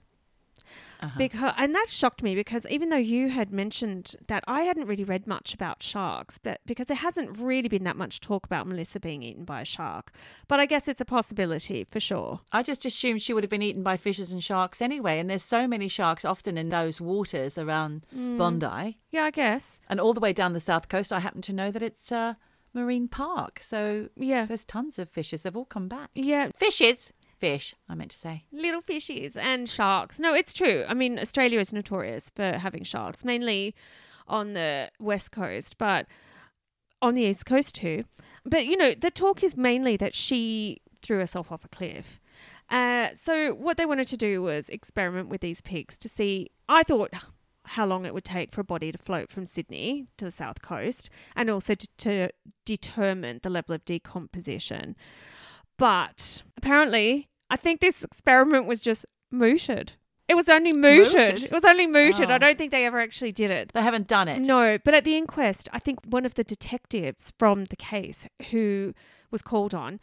[1.05, 1.19] Uh-huh.
[1.19, 5.05] Because and that shocked me because even though you had mentioned that I hadn't really
[5.05, 8.99] read much about sharks, but because there hasn't really been that much talk about Melissa
[9.01, 10.13] being eaten by a shark.
[10.49, 12.41] But I guess it's a possibility for sure.
[12.53, 15.19] I just assumed she would have been eaten by fishes and sharks anyway.
[15.19, 18.39] And there's so many sharks often in those waters around Mm.
[18.39, 19.81] Bondi Yeah, I guess.
[19.89, 21.13] and all the way down the south coast.
[21.13, 22.37] I happen to know that it's a
[22.73, 23.61] marine park.
[23.63, 24.47] So Yeah.
[24.47, 25.43] there's tons of fishes.
[25.43, 26.11] They've all come back.
[26.15, 27.13] Yeah, Fishes.
[27.39, 28.45] Fish, I meant to say.
[28.53, 30.19] little fishies and sharks.
[30.19, 30.85] No, it's true.
[30.89, 33.75] I mean, Australia is notorious for having sharks, mainly
[34.27, 36.07] on the west coast, but
[37.03, 38.05] on the east coast too.
[38.45, 42.21] But you know, the talk is mainly that she threw herself off a cliff.
[42.71, 46.51] Uh, so what they wanted to do was experiment with these pigs to see.
[46.69, 47.13] I thought
[47.67, 50.63] how long it would take for a body to float from Sydney to the south
[50.63, 52.29] coast, and also to, to
[52.65, 54.97] determine the level of decomposition.
[55.77, 59.93] But apparently, I think this experiment was just mooted.
[60.27, 61.15] It was only mooted.
[61.15, 61.43] Mooted?
[61.45, 62.31] It was only mooted.
[62.31, 62.39] I Oh.
[62.39, 63.73] don't think they ever actually did it.
[63.75, 64.41] They haven't done it.
[64.41, 68.95] No, but at the inquest, I think one of the detectives from the case who
[69.31, 70.01] was called on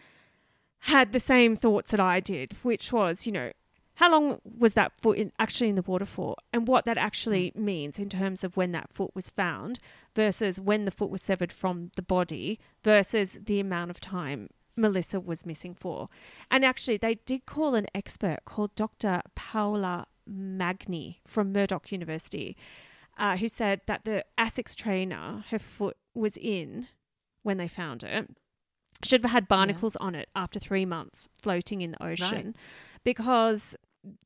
[0.86, 3.52] had the same thoughts that I did, which was, you know,
[3.96, 7.52] how long was that foot in, actually in the water for, and what that actually
[7.52, 7.62] mm.
[7.62, 9.80] means in terms of when that foot was found
[10.16, 14.50] versus when the foot was severed from the body versus the amount of time
[14.82, 16.10] Melissa was missing for.
[16.50, 19.22] And actually, they did call an expert called Dr.
[19.36, 22.58] Paola Magni from Murdoch University,
[23.18, 26.88] uh, who said that the ASICS trainer her foot was in
[27.44, 28.30] when they found it
[29.04, 32.56] should have had barnacles on it after three months floating in the ocean
[33.04, 33.76] because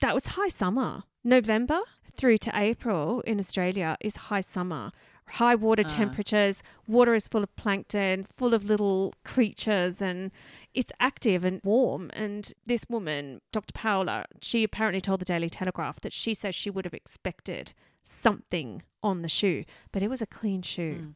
[0.01, 1.03] that was high summer.
[1.23, 1.79] November
[2.15, 4.91] through to April in Australia is high summer.
[5.29, 5.89] High water Ah.
[5.89, 6.61] temperatures.
[6.87, 10.31] Water is full of plankton, full of little creatures, and
[10.73, 12.09] it's active and warm.
[12.13, 13.73] And this woman, Dr.
[13.73, 18.83] Paola, she apparently told the Daily Telegraph that she says she would have expected something
[19.01, 20.95] on the shoe, but it was a clean shoe.
[21.01, 21.13] Mm.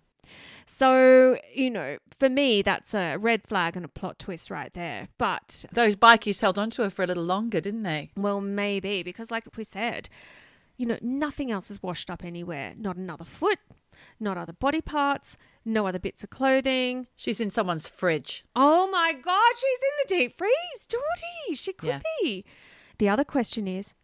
[0.66, 5.08] So, you know, for me, that's a red flag and a plot twist right there.
[5.18, 8.12] But, Those bikies held onto her for a little longer, didn't they?
[8.16, 10.10] well, maybe, because like we said,
[10.78, 12.74] you know, nothing else is washed up anywhere.
[12.78, 13.58] Not another foot,
[14.20, 17.08] not other body parts, no other bits of clothing.
[17.16, 18.44] She's in someone's fridge.
[18.56, 21.56] Oh my God, she's in the deep freeze, Geordie.
[21.56, 22.02] She could Yeah.
[22.22, 22.46] be.
[22.98, 23.96] The other question is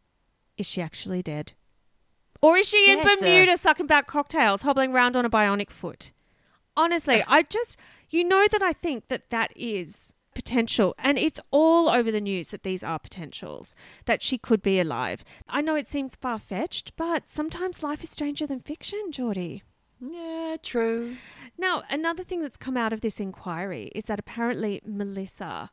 [0.57, 1.51] is she actually dead?
[2.41, 5.69] Or is she in Yes, uh, Bermuda sucking back cocktails, hobbling around on a bionic
[5.69, 6.11] foot?
[6.77, 7.77] Honestly, I just,
[8.09, 10.93] you know, that I think that that is potential.
[10.99, 15.23] And it's all over the news that these are potentials, that she could be alive.
[15.49, 19.63] I know it seems far fetched, but sometimes life is stranger than fiction, Geordie.
[20.11, 21.15] Yeah, true.
[21.57, 25.71] Now, another thing that's come out of this inquiry is that apparently Melissa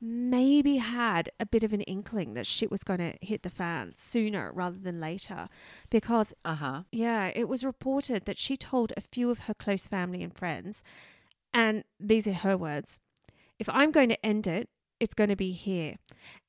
[0.00, 3.94] maybe had a bit of an inkling that shit was going to hit the fan
[3.96, 5.48] sooner rather than later
[5.88, 6.82] because Uh huh.
[6.92, 10.84] yeah, it was reported that she told a few of her close family and friends,
[11.54, 13.00] and these are her words
[13.58, 15.94] if I'm going to end it, it's going to be here.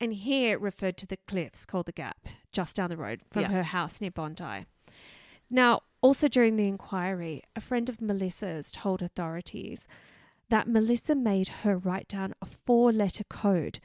[0.00, 3.48] And here referred to the cliffs called the Gap, just down the road from Yeah.
[3.52, 4.66] her house near Bondi.
[5.48, 9.88] Now, also during the inquiry, a friend of Melissa's told authorities
[10.50, 13.80] that Melissa made her write down a four letter code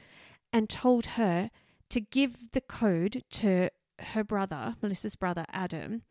[0.52, 1.50] and told her
[1.90, 6.02] to give the code to her brother, Melissa's brother, Adam,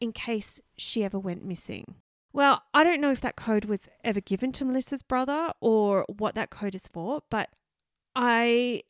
[0.00, 1.96] in case she ever went missing.
[2.32, 6.34] Well, I don't know if that code was ever given to Melissa's brother or what
[6.34, 7.50] that code is for, but
[8.16, 8.84] I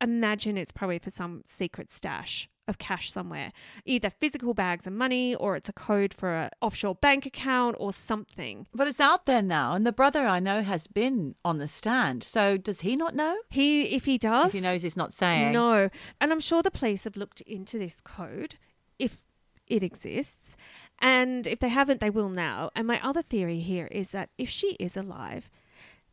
[0.00, 3.52] imagine it's probably for some secret stash of cash somewhere.
[3.84, 7.92] Either physical bags of money or it's a code for an offshore bank account or
[7.92, 8.66] something.
[8.74, 12.22] But it's out there now, and the brother I know has been on the stand.
[12.22, 13.36] So does he not know?
[13.50, 15.52] He if he does If he knows he's not saying.
[15.52, 15.88] No.
[16.20, 18.56] And I'm sure the police have looked into this code
[18.98, 19.22] if
[19.66, 20.56] it exists.
[20.98, 22.70] And if they haven't, they will now.
[22.74, 25.50] And my other theory here is that if she is alive,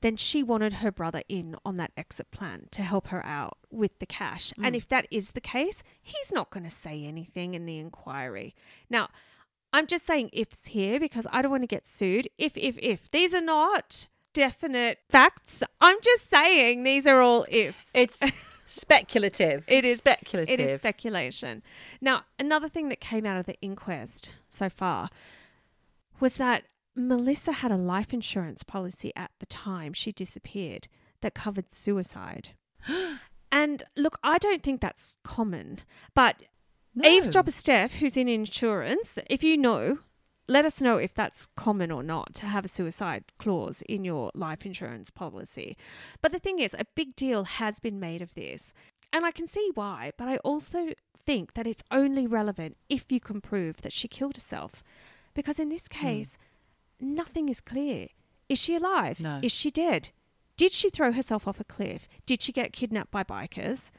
[0.01, 3.99] then she wanted her brother in on that exit plan to help her out with
[3.99, 4.51] the cash.
[4.57, 4.77] And mm.
[4.77, 8.55] if that is the case, he's not going to say anything in the inquiry.
[8.89, 9.09] Now,
[9.73, 12.27] I'm just saying ifs here because I don't want to get sued.
[12.37, 13.09] If, if, if.
[13.11, 15.63] These are not definite facts.
[15.79, 17.91] I'm just saying these are all ifs.
[17.93, 18.19] It's
[18.65, 19.65] speculative.
[19.67, 20.59] It is speculative.
[20.59, 21.61] It is speculation.
[22.01, 25.09] Now, another thing that came out of the inquest so far
[26.19, 26.63] was that
[26.95, 30.87] Melissa had a life insurance policy at the time she disappeared
[31.21, 32.49] that covered suicide.
[33.51, 35.79] and look, I don't think that's common,
[36.13, 36.43] but
[36.93, 37.07] No.
[37.07, 39.99] Eavesdropper Steph, who's in insurance, if you know,
[40.47, 44.31] let us know if that's common or not to have a suicide clause in your
[44.33, 45.77] life insurance policy.
[46.21, 48.73] But the thing is, a big deal has been made of this.
[49.13, 50.89] And I can see why, but I also
[51.25, 54.83] think that it's only relevant if you can prove that she killed herself.
[55.33, 56.05] Because in this hmm.
[56.05, 56.37] case,
[57.01, 58.07] nothing is clear.
[58.49, 59.19] Is she alive?
[59.19, 59.39] No.
[59.41, 60.09] Is she dead?
[60.57, 62.07] Did she throw herself off a cliff?
[62.25, 63.91] Did she get kidnapped by bikers?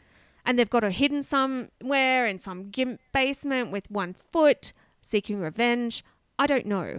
[0.44, 6.04] And they've got her hidden somewhere in some gimp basement with one foot, seeking revenge.
[6.38, 6.98] I don't know.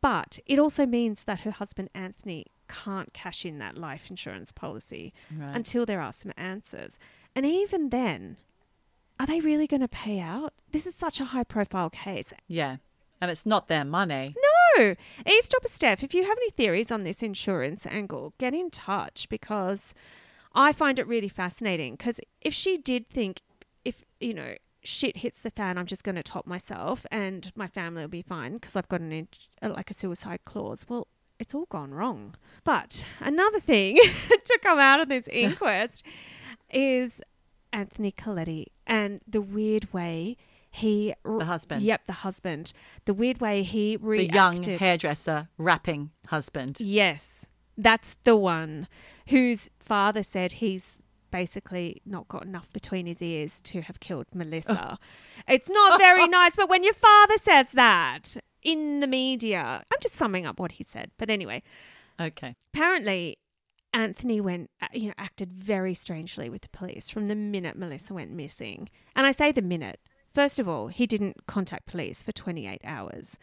[0.00, 5.12] But it also means that her husband Anthony can't cash in that life insurance policy
[5.34, 5.54] Right.
[5.56, 6.98] until there are some answers.
[7.34, 8.36] And even then,
[9.20, 10.52] are they really going to pay out?
[10.72, 12.32] This is such a high profile case.
[12.48, 12.76] yeah.
[13.20, 14.34] And it's not their money.
[14.36, 14.42] No!
[14.78, 19.94] Eavesdropper Steph, if you have any theories on this insurance angle, get in touch because
[20.54, 21.94] I find it really fascinating.
[21.94, 23.40] Because if she did think,
[23.84, 27.66] if, you know, shit hits the fan, I'm just going to top myself and my
[27.66, 29.28] family will be fine because I've got an, in-
[29.62, 30.84] uh, like a suicide clause.
[30.88, 31.08] Well,
[31.38, 32.34] it's all gone wrong.
[32.62, 33.96] But another thing
[34.44, 36.04] to come out of this inquest
[36.70, 37.20] is
[37.72, 40.36] Anthony Koletti and the weird way
[40.74, 41.82] he The husband.
[41.82, 42.72] Yep, the husband.
[43.04, 44.30] The weird way he reacted.
[44.30, 44.34] The
[44.72, 46.78] young hairdresser rapping husband.
[46.80, 47.46] Yes,
[47.78, 48.88] that's the one
[49.28, 50.98] whose father said he's
[51.30, 54.98] basically not got enough between his ears to have killed Melissa.
[55.48, 60.14] It's not very nice, but when your father says that in the media, I'm just
[60.14, 61.10] summing up what he said.
[61.18, 61.62] But anyway,
[62.20, 62.54] Okay.
[62.72, 63.38] apparently
[63.92, 68.14] Anthony went, uh, you know, acted very strangely with the police from the minute Melissa
[68.14, 68.88] went missing.
[69.14, 70.00] And I say the minute.
[70.34, 73.38] First of all, he didn't contact police for 28 hours.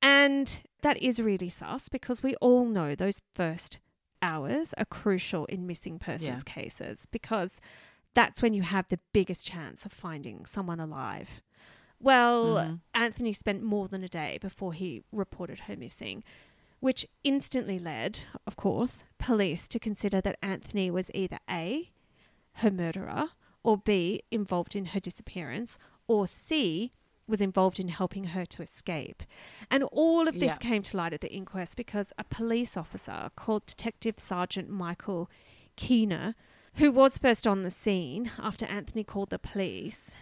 [0.00, 3.78] And that is really sus because we all know those first
[4.20, 7.60] hours are crucial in missing persons cases because
[8.14, 11.42] that's when you have the biggest chance of finding someone alive.
[12.00, 12.74] Well, mm-hmm.
[12.94, 16.24] Anthony spent more than a day before he reported her missing,
[16.80, 21.90] which instantly led, of course, police to consider that Anthony was either A,
[22.54, 23.30] her murderer,
[23.62, 25.78] or B, involved in her disappearance,
[26.12, 26.92] or C,
[27.26, 29.22] was involved in helping her to escape.
[29.70, 30.56] And all of this Yeah.
[30.68, 35.30] came to light at the inquest because a police officer called Detective Sergeant Michael
[35.76, 36.34] Keener,
[36.76, 40.14] who was first on the scene after Anthony called the police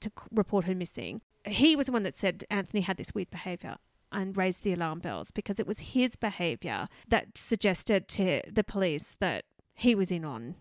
[0.00, 3.76] to report her missing, he was the one that said Anthony had this weird behavior
[4.12, 9.16] and raised the alarm bells because it was his behavior that suggested to the police
[9.20, 10.54] that he was in on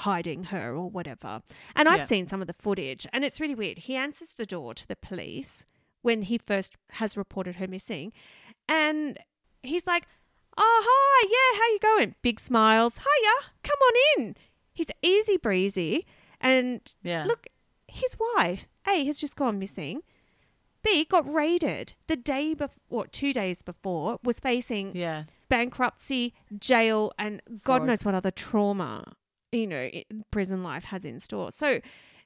[0.00, 1.42] hiding her or whatever.
[1.74, 2.06] And I've Yeah.
[2.06, 3.78] seen some of the footage and it's really weird.
[3.78, 5.64] He answers the door to the police
[6.02, 8.12] when he first has reported her missing
[8.68, 9.18] and
[9.62, 10.04] he's like,
[10.58, 11.28] "Oh, hi.
[11.30, 12.98] Yeah, how you going?" Big smiles.
[12.98, 13.52] "Hiya.
[13.62, 14.36] Come on in."
[14.74, 16.06] He's easy breezy
[16.40, 17.24] and Yeah.
[17.24, 17.46] look,
[17.88, 20.02] his wife, A, has just gone missing.
[20.82, 25.24] B, got raided the day before, what, two days before, was facing Yeah.
[25.48, 29.16] bankruptcy, jail, and God knows what other trauma,
[29.52, 29.88] you know,
[30.30, 31.50] prison life has in store.
[31.52, 31.80] So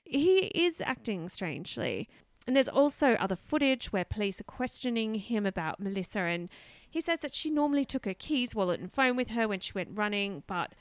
[0.05, 2.09] he is acting strangely.
[2.47, 6.49] And there's also other footage where police are questioning him about Melissa, and
[6.89, 9.73] he says that she normally took her keys, wallet, and phone with her when she
[9.75, 10.73] went running, but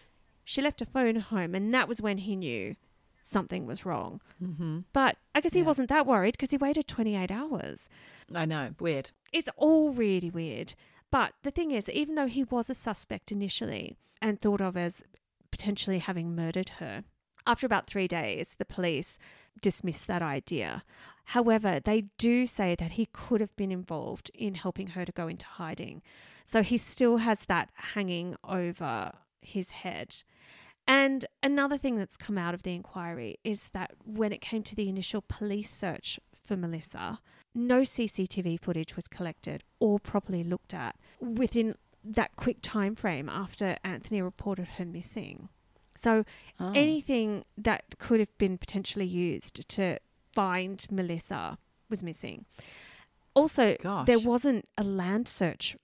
[0.45, 2.75] she left her phone home, and that was when he knew
[3.21, 4.21] something was wrong.
[4.41, 4.80] Mm-hmm.
[4.93, 5.65] But I guess he Yeah.
[5.65, 7.89] wasn't that worried because he waited 28 hours
[8.34, 8.73] I know.
[8.80, 9.12] Weird.
[9.34, 10.73] it's all really weird.
[11.12, 15.04] But the thing is, even though he was a suspect initially and thought of as
[15.51, 17.03] potentially having murdered her,
[17.49, 19.17] after about three days, the police
[19.62, 20.83] dismissed that idea.
[21.25, 25.27] However, they do say that he could have been involved in helping her to go
[25.27, 26.01] into hiding.
[26.45, 30.23] So he still has that hanging over his head.
[30.88, 34.75] And another thing that's come out of the inquiry is that when it came to
[34.75, 37.19] the initial police search for Melissa,
[37.53, 41.75] no CCTV footage was collected or properly looked at within
[42.15, 45.49] that quick time frame after Anthony reported her missing.
[45.95, 46.23] So
[46.59, 46.71] Oh.
[46.73, 49.97] anything that could have been potentially used to
[50.33, 51.57] find Melissa
[51.89, 52.45] was missing.
[53.33, 54.05] Also, Gosh.
[54.07, 55.75] there wasn't a land search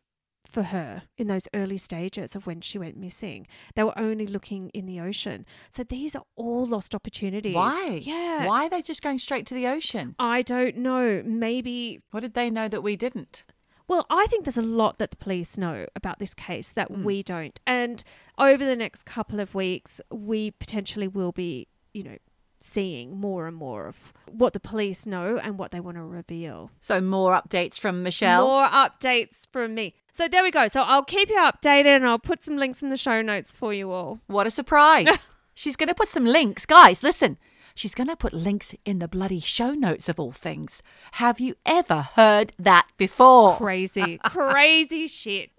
[0.49, 3.45] for her in those early stages of when she went missing.
[3.75, 5.45] They were only looking in the ocean.
[5.69, 7.55] So these are all lost opportunities.
[7.55, 7.99] Why?
[8.01, 8.47] Yeah.
[8.47, 10.15] Why are they just going straight to the ocean?
[10.17, 11.21] I don't know.
[11.25, 13.43] Maybe What did they know that we didn't?
[13.88, 17.04] Well, I think there's a lot that the police know about this case that Mm.
[17.04, 17.60] we don't.
[17.67, 18.04] And
[18.38, 22.17] over the next couple of weeks, we potentially will be, you know,
[22.60, 26.71] seeing more and more of what the police know and what they want to reveal.
[26.80, 28.48] So more updates from Michelle.
[28.48, 29.93] More updates from me.
[30.12, 30.67] So there we go.
[30.67, 33.71] So I'll keep you updated and I'll put some links in the show notes for
[33.74, 34.19] you all.
[34.28, 35.30] What a surprise.
[35.54, 36.65] She's going to put some links.
[36.65, 37.38] Guys, listen.
[37.75, 40.81] She's going to put links in the bloody show notes of all things.
[41.13, 43.57] Have you ever heard that before?
[43.57, 45.51] Crazy, crazy shit.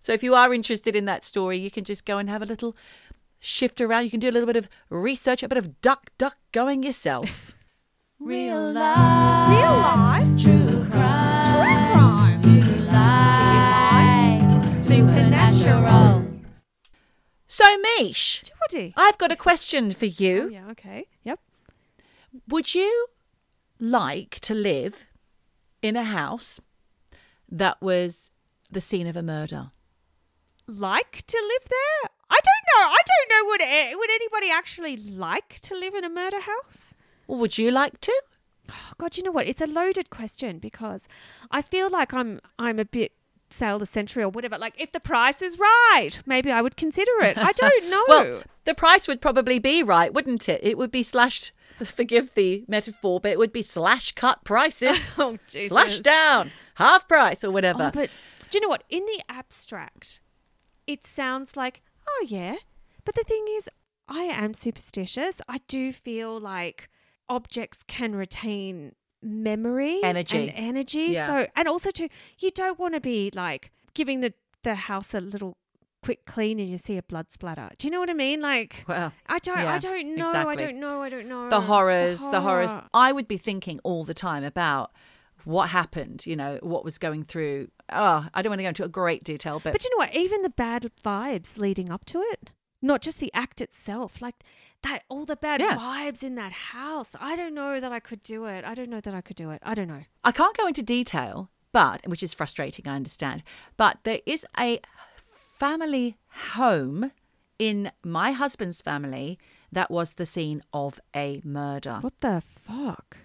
[0.00, 2.46] So if you are interested in that story, you can just go and have a
[2.46, 2.76] little
[3.38, 4.04] shift around.
[4.04, 7.54] You can do a little bit of research, a bit of duck duck going yourself.
[8.18, 9.50] Real life.
[9.50, 10.42] Real life.
[10.42, 11.19] True crime.
[17.52, 17.64] So,
[17.98, 18.94] Mish, Woody.
[18.96, 20.42] I've got a question for you.
[20.44, 21.06] Oh, yeah, okay.
[21.24, 21.40] Yep.
[22.46, 23.06] Would you
[23.80, 25.04] like to live
[25.82, 26.60] in a house
[27.50, 28.30] that was
[28.70, 29.72] the scene of a murder?
[30.68, 32.10] like to live there?
[32.30, 32.86] I don't know.
[32.94, 33.50] I don't know.
[33.50, 36.94] Would a- would anybody actually like to live in a murder house?
[37.26, 38.22] Or would you like to?
[38.70, 39.48] Oh, God, you know what?
[39.48, 41.08] It's a loaded question because
[41.50, 43.10] I feel like I'm I'm a bit
[43.52, 44.58] sale the century or whatever.
[44.58, 47.38] Like if the price is right, maybe I would consider it.
[47.38, 48.04] I don't know.
[48.08, 50.60] Well, the price would probably be right, wouldn't it?
[50.62, 51.52] It would be slashed.
[51.84, 55.70] Forgive the metaphor, but it would be slash cut prices, oh, Jesus.
[55.70, 57.84] slash down, half price or whatever.
[57.84, 58.10] Oh, but
[58.50, 58.84] do you know what?
[58.90, 60.20] In the abstract,
[60.86, 62.56] it sounds like, oh, yeah.
[63.06, 63.68] But the thing is,
[64.08, 65.40] I am superstitious.
[65.48, 66.90] I do feel like
[67.30, 70.48] objects can retain memory Energy.
[70.48, 71.10] and energy.
[71.12, 71.26] Yeah.
[71.26, 75.20] So, and also, too, you don't want to be like giving the, the house a
[75.20, 75.56] little
[76.02, 77.70] quick clean and you see a blood splatter.
[77.78, 78.40] Do you know what I mean?
[78.40, 80.30] Like, well, I don't, yeah, I don't know.
[80.32, 81.02] I don't know.
[81.02, 81.50] I don't know.
[81.50, 82.72] the horrors, the, horrors.
[82.94, 84.92] I would be thinking all the time about
[85.44, 87.68] what happened, you know, what was going through.
[87.92, 90.14] Oh, I don't want to go into a great detail, but, But you know what?
[90.14, 92.52] Even the bad vibes leading up to it,
[92.82, 94.36] not just the act itself, like
[94.82, 95.76] that, all the bad Yeah.
[95.76, 97.14] vibes in that house.
[97.20, 98.64] I don't know that I could do it.
[98.64, 99.60] I don't know that I could do it.
[99.64, 100.04] I don't know.
[100.24, 103.42] I can't go into detail, but which is frustrating, I understand.
[103.76, 104.80] But there is a
[105.58, 106.16] family
[106.54, 107.12] home
[107.58, 109.38] in my husband's family
[109.72, 111.98] that was the scene of a murder.
[112.00, 113.18] What the fuck?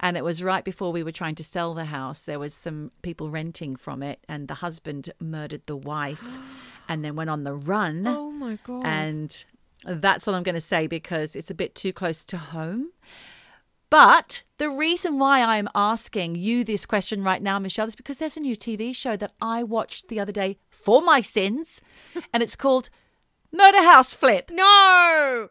[0.00, 2.24] And it was right before we were trying to sell the house.
[2.24, 6.38] There was some people renting from it, and the husband murdered the wife
[6.88, 8.04] and then went on the run.
[8.08, 8.84] Oh my god.
[8.84, 9.44] And
[9.84, 12.90] that's all I'm going to say because it's a bit too close to home.
[13.90, 18.38] But the reason why I'm asking you this question right now, Michelle, is because there's
[18.38, 21.82] a new TV show that I watched the other day for my sins,
[22.32, 22.88] and it's called
[23.52, 24.50] Murder House Flip.
[24.50, 25.48] no.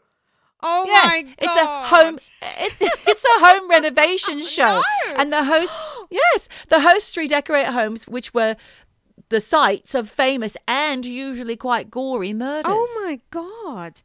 [0.63, 1.35] Oh Yes, my god.
[1.39, 2.15] it's a home.
[2.15, 5.15] It's, it's a home renovation show, No.
[5.17, 8.55] and the host, yes, the hosts redecorate homes, which were
[9.29, 12.71] the sites of famous and usually quite gory murders.
[12.75, 14.03] Oh my god.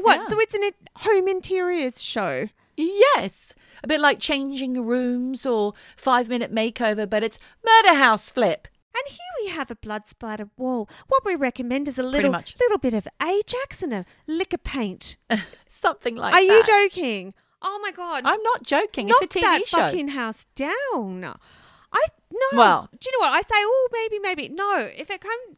[0.00, 0.20] What?
[0.20, 0.26] Yeah.
[0.28, 2.48] So it's an home interiors show.
[2.76, 8.66] Yes, a bit like changing rooms or five minute makeover, but it's Murder House Flip.
[8.94, 10.88] And here we have a blood splattered wall.
[11.08, 15.16] What we recommend is a little little bit of Ajax and a lick of paint.
[15.66, 16.42] Something like that.
[16.42, 16.68] Are that.
[16.68, 17.34] you joking?
[17.62, 18.22] Oh my god.
[18.26, 19.06] I'm not joking.
[19.06, 19.76] Knock it's a TV that show.
[19.78, 21.24] fucking house down.
[21.92, 22.58] I no.
[22.58, 23.54] Well- do you know what I say?
[23.56, 24.48] Oh, maybe, maybe.
[24.48, 25.56] No, if it comes.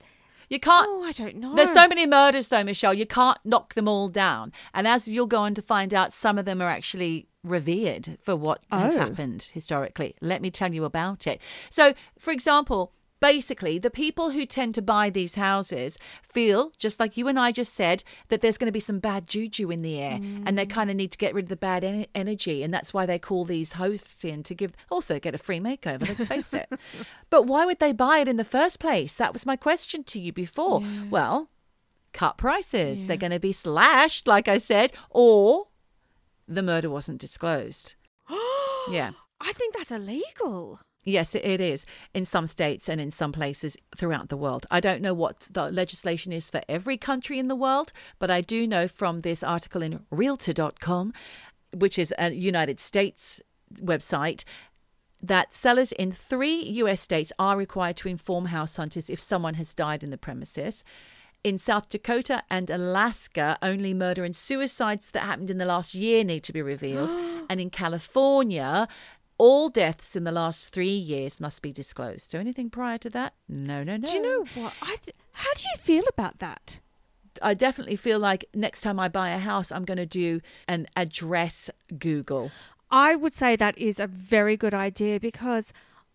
[0.49, 0.87] You can't.
[0.89, 1.55] Oh, I don't know.
[1.55, 2.95] There's so many murders, though, Michelle.
[2.95, 4.53] You can't knock them all down.
[4.73, 8.35] And as you'll go on to find out, some of them are actually revered for
[8.37, 9.01] what has Oh.
[9.01, 10.15] happened historically.
[10.21, 11.41] Let me tell you about it.
[11.71, 12.93] So, for example,
[13.25, 17.53] basically, the people who tend to buy these houses feel, just like you and I
[17.53, 20.67] just said, that there's going to be some bad juju in the air and they
[20.67, 20.71] mm.
[20.71, 22.63] kind of need to get rid of the bad en- energy.
[22.63, 26.07] And that's why they call these hosts in to give, also get a free makeover,
[26.07, 26.71] let's face it.
[27.31, 29.15] But why would they buy it in the first place?
[29.15, 30.83] That was my question to you before.
[31.09, 31.49] Well,
[32.13, 33.07] cut prices.
[33.07, 35.69] They're going to be slashed, like I said, or
[36.47, 37.95] the murder wasn't disclosed.
[38.91, 39.13] yeah.
[39.41, 40.81] I think that's illegal.
[41.05, 41.85] Yes, it- is
[42.15, 44.67] in some states and in some places throughout the world.
[44.71, 48.41] I don't know what the legislation is for every country in the world, but I
[48.41, 51.13] do know from this article in Realtor.com,
[51.73, 53.41] which is a United States
[53.77, 54.45] website,
[55.23, 59.75] that sellers in three US states are required to inform house hunters if someone has
[59.75, 60.85] died in the premises.
[61.43, 66.25] In South Dakota and Alaska, only murder and suicides that happened in the last year
[66.25, 67.13] need to be revealed.
[67.51, 68.89] and in California,
[69.39, 72.31] all deaths in the last three years must be disclosed.
[72.31, 74.07] So anything prior to that, no, no, no.
[74.07, 74.75] Do you know what?
[74.81, 76.79] I th- how do you feel about that?
[77.43, 80.87] I definitely feel like next time I buy a house, I'm going to do an
[80.97, 81.69] address
[81.99, 82.53] Google.
[82.91, 85.73] I would say that is a very good idea because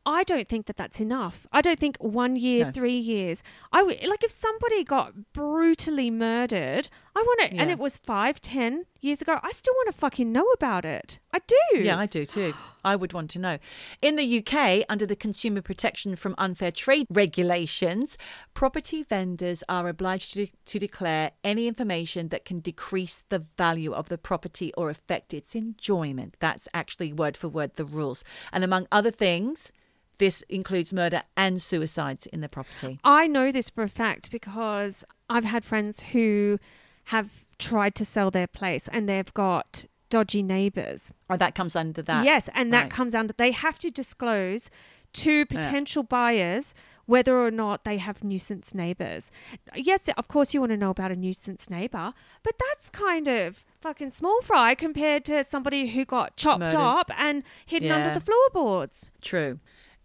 [0.10, 1.46] I don't think that that's enough.
[1.52, 2.72] I don't think one year, No.
[2.72, 3.44] three years.
[3.72, 6.90] I like if somebody got brutally murdered.
[7.16, 9.40] I want to, and it was five, ten years ago.
[9.44, 11.20] I still want to fucking know about it.
[11.32, 11.80] I do.
[11.80, 12.54] Yeah, I do too.
[12.84, 13.60] I would want to know.
[14.02, 18.18] In the UK, under the Consumer Protection from Unfair Trade regulations,
[18.56, 24.10] property vendors are obliged to, to declare any information that can decrease the value of
[24.10, 26.36] the property or affect its enjoyment.
[26.40, 28.24] That's actually word for word the rules.
[28.52, 29.72] And among other things,
[30.20, 33.00] this includes murder and suicides in the property.
[33.04, 36.60] I know this for a fact because I've had friends who
[37.06, 41.12] have tried to sell their place and they've got dodgy neighbors.
[41.30, 42.26] Or oh, that comes under that.
[42.26, 42.92] yes, and that right.
[42.92, 44.70] comes under they have to disclose
[45.12, 49.32] to potential buyers whether or not they have nuisance neighbors.
[49.76, 52.14] Yes, of course you want to know about a nuisance neighbor,
[52.44, 56.80] but that's kind of fucking small fry compared to somebody who got chopped Murders.
[56.80, 59.10] up and hidden under the floorboards.
[59.22, 59.60] True.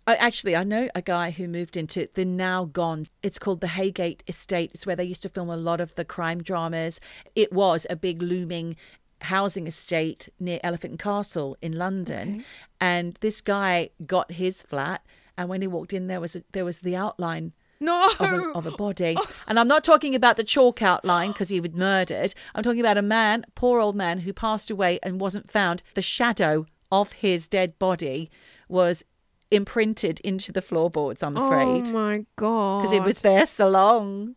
[0.06, 3.06] I, actually, I know a guy who moved into the now gone.
[3.22, 4.70] It's called the Heygate Estate.
[4.74, 7.00] It's where they used to film a lot of the crime dramas.
[7.34, 8.76] It was a big looming
[9.22, 12.44] housing estate near Elephant and Castle in London,
[12.80, 15.02] and this guy got his flat.
[15.38, 18.10] And when he walked in, there was a, there was the outline No.
[18.20, 19.14] of a, of a body.
[19.18, 19.26] Oh.
[19.48, 22.34] And I'm not talking about the chalk outline because he was murdered.
[22.54, 25.82] I'm talking about a man, poor old man, who passed away and wasn't found.
[25.94, 28.30] The shadow of his dead body
[28.68, 29.02] was
[29.54, 32.82] imprinted into the floorboards, I'm afraid, Oh my god.
[32.82, 34.36] because it was there so long.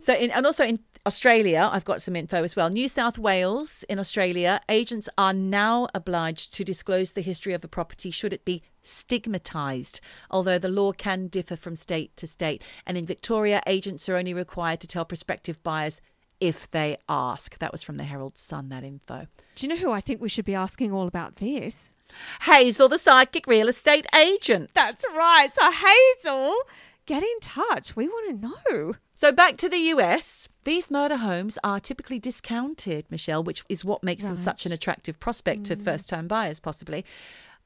[0.00, 2.70] So, in, and also in Australia, I've got some info as well.
[2.70, 7.68] New South Wales in Australia, agents are now obliged to disclose the history of a
[7.68, 10.00] property should it be stigmatised,
[10.30, 12.62] although the law can differ from state to state.
[12.86, 16.00] And in Victoria, agents are only required to tell prospective buyers
[16.40, 17.58] if they ask.
[17.58, 19.26] That was from the Herald Sun, that info.
[19.56, 21.90] Do you know who I think we should be asking all about this?
[22.42, 24.70] Hazel, the psychic real estate agent.
[24.74, 25.48] That's right.
[25.52, 26.54] So Hazel,
[27.06, 27.96] get in touch.
[27.96, 28.94] We want to know.
[29.14, 30.48] So back to the US.
[30.64, 35.18] These murder homes are typically discounted, Michelle, which is what makes them such an attractive
[35.18, 35.82] prospect to mm.
[35.82, 37.04] first time buyers, possibly.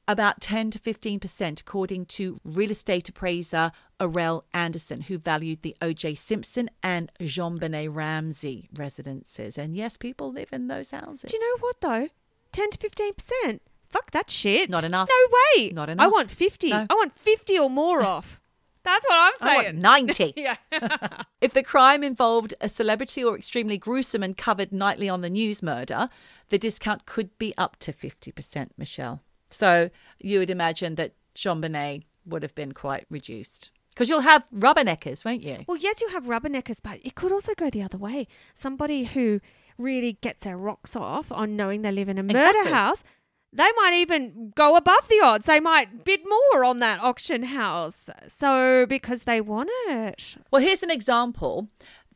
[0.08, 3.70] About 10 to 15%, according to real estate appraiser
[4.00, 6.16] Aurel Anderson, who valued the O.J.
[6.16, 9.56] Simpson and JonBenét Ramsey residences.
[9.56, 11.30] And yes, people live in those houses.
[11.30, 12.08] Do you know what though?
[12.50, 13.62] Ten to fifteen percent.
[13.92, 14.68] Fuck that shit.
[14.70, 15.08] Not enough.
[15.08, 15.70] No way.
[15.70, 16.04] Not enough.
[16.04, 16.70] I want 50.
[16.70, 16.86] No.
[16.90, 18.40] I want 50 or more off.
[18.84, 19.76] That's what I'm I saying.
[19.76, 20.32] want 90.
[20.36, 20.56] yeah.
[21.40, 25.62] If the crime involved a celebrity or extremely gruesome and covered nightly on the news
[25.62, 26.08] murder,
[26.50, 29.22] the discount could be up to 50%, Michelle.
[29.50, 29.90] So
[30.20, 33.70] you would imagine that JonBenét would have been quite reduced.
[33.88, 35.64] Because you'll have rubberneckers, won't you?
[35.66, 38.26] Well, yes, you have rubberneckers, but it could also go the other way.
[38.54, 39.40] Somebody who
[39.76, 42.72] really gets their rocks off on knowing they live in a murder Exactly.
[42.72, 43.04] house,
[43.52, 45.46] they might even go above the odds.
[45.46, 48.08] They might bid more on that auction house.
[48.28, 50.36] So, because they want it.
[50.50, 51.68] Well, here's an example.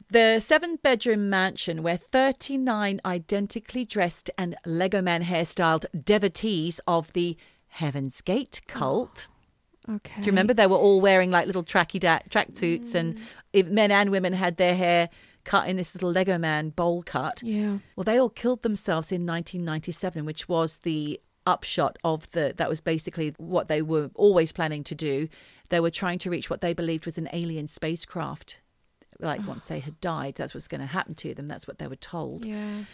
[0.09, 7.37] The seven bedroom mansion where 39 identically dressed and Lego Man hairstyled devotees of the
[7.69, 9.29] Heaven's Gate cult.
[9.89, 10.23] Oh, okay.
[10.23, 13.23] Do you remember they were all wearing like little tracky da- tracksuits, and mm.
[13.53, 15.11] if men and women had their hair
[15.45, 17.43] cut in this little Lego Man bowl cut?
[17.43, 17.79] Yeah.
[17.97, 22.55] Well, they all killed themselves in 1997, which was the upshot of the.
[22.57, 25.29] That was basically what they were always planning to do.
[25.69, 28.61] They were trying to reach what they believed was an alien spacecraft.
[29.19, 31.49] Like once they had died, that's what's going to happen to them.
[31.49, 32.45] That's what they were told.
[32.45, 32.85] Yeah.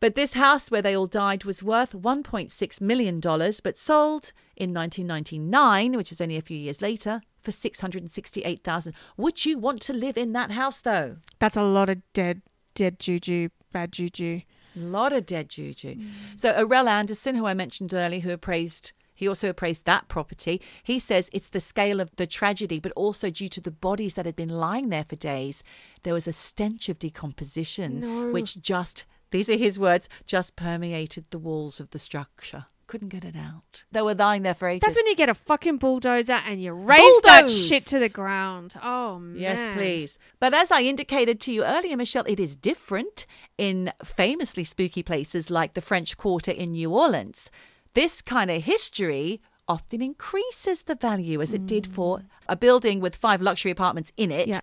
[0.00, 5.96] But this house where they all died was worth $1.6 million, but sold in 1999,
[5.96, 10.32] which is only a few years later, for 668000 Would you want to live in
[10.32, 11.16] that house, though?
[11.38, 12.42] That's a lot of dead,
[12.74, 14.42] dead juju, bad juju.
[14.76, 15.94] A lot of dead juju.
[15.96, 16.08] Mm.
[16.36, 18.92] So, Arel Anderson, who I mentioned earlier, who appraised.
[19.16, 20.60] He also appraised that property.
[20.82, 24.26] He says it's the scale of the tragedy, but also due to the bodies that
[24.26, 25.62] had been lying there for days.
[26.02, 28.32] There was a stench of decomposition, No.
[28.32, 32.66] which just, these are his words, just permeated the walls of the structure.
[32.86, 33.84] Couldn't get it out.
[33.92, 34.82] They were lying there for ages.
[34.86, 38.74] That's when you get a fucking bulldozer and you raise that shit to the ground.
[38.82, 39.40] Oh, man.
[39.40, 40.18] Yes, please.
[40.38, 43.26] But as I indicated to you earlier, Michelle, it is different
[43.56, 47.50] in famously spooky places like the French Quarter in New Orleans.
[47.94, 52.24] This kind of history often increases the value as it did for mm.
[52.48, 54.48] a building with five luxury apartments in it.
[54.48, 54.60] Yeah.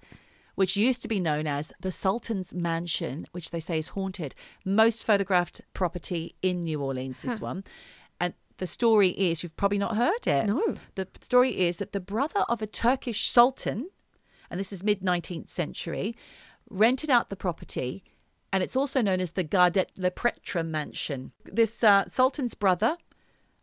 [0.55, 4.35] Which used to be known as the Sultan's Mansion, which they say is haunted.
[4.65, 7.63] Most photographed property in New Orleans, this one.
[8.61, 10.45] The story is you've probably not heard it.
[10.45, 10.75] No.
[10.93, 13.89] The story is that the brother of a Turkish sultan,
[14.51, 16.15] and this is mid 19th century,
[16.69, 18.03] rented out the property,
[18.53, 21.31] and it's also known as the Gardet Le Pretre mansion.
[21.43, 22.97] This uh, sultan's brother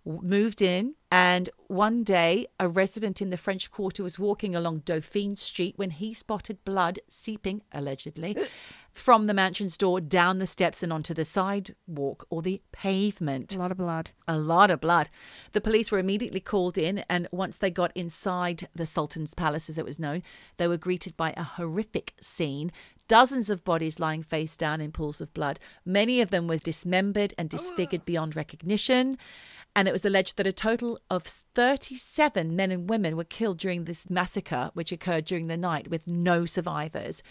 [0.05, 5.37] moved in, and one day a resident in the French Quarter was walking along Dauphine
[5.37, 8.37] Street when he spotted blood seeping, allegedly,
[8.99, 13.59] from the mansion's door down the steps and onto the sidewalk or the pavement A
[13.59, 14.11] lot of blood.
[14.27, 15.09] a lot of blood.
[15.53, 19.79] The police were immediately called in, and once they got inside the Sultan's palace, as
[19.79, 20.23] it was known,
[20.57, 22.73] they were greeted by a horrific scene.
[23.07, 25.59] Dozens of bodies lying face down in pools of blood.
[25.85, 29.17] Many of them were dismembered and disfigured beyond recognition.
[29.75, 33.85] And it was alleged that a total of 37 men and women were killed during
[33.85, 37.23] this massacre, which occurred during the night with no survivors.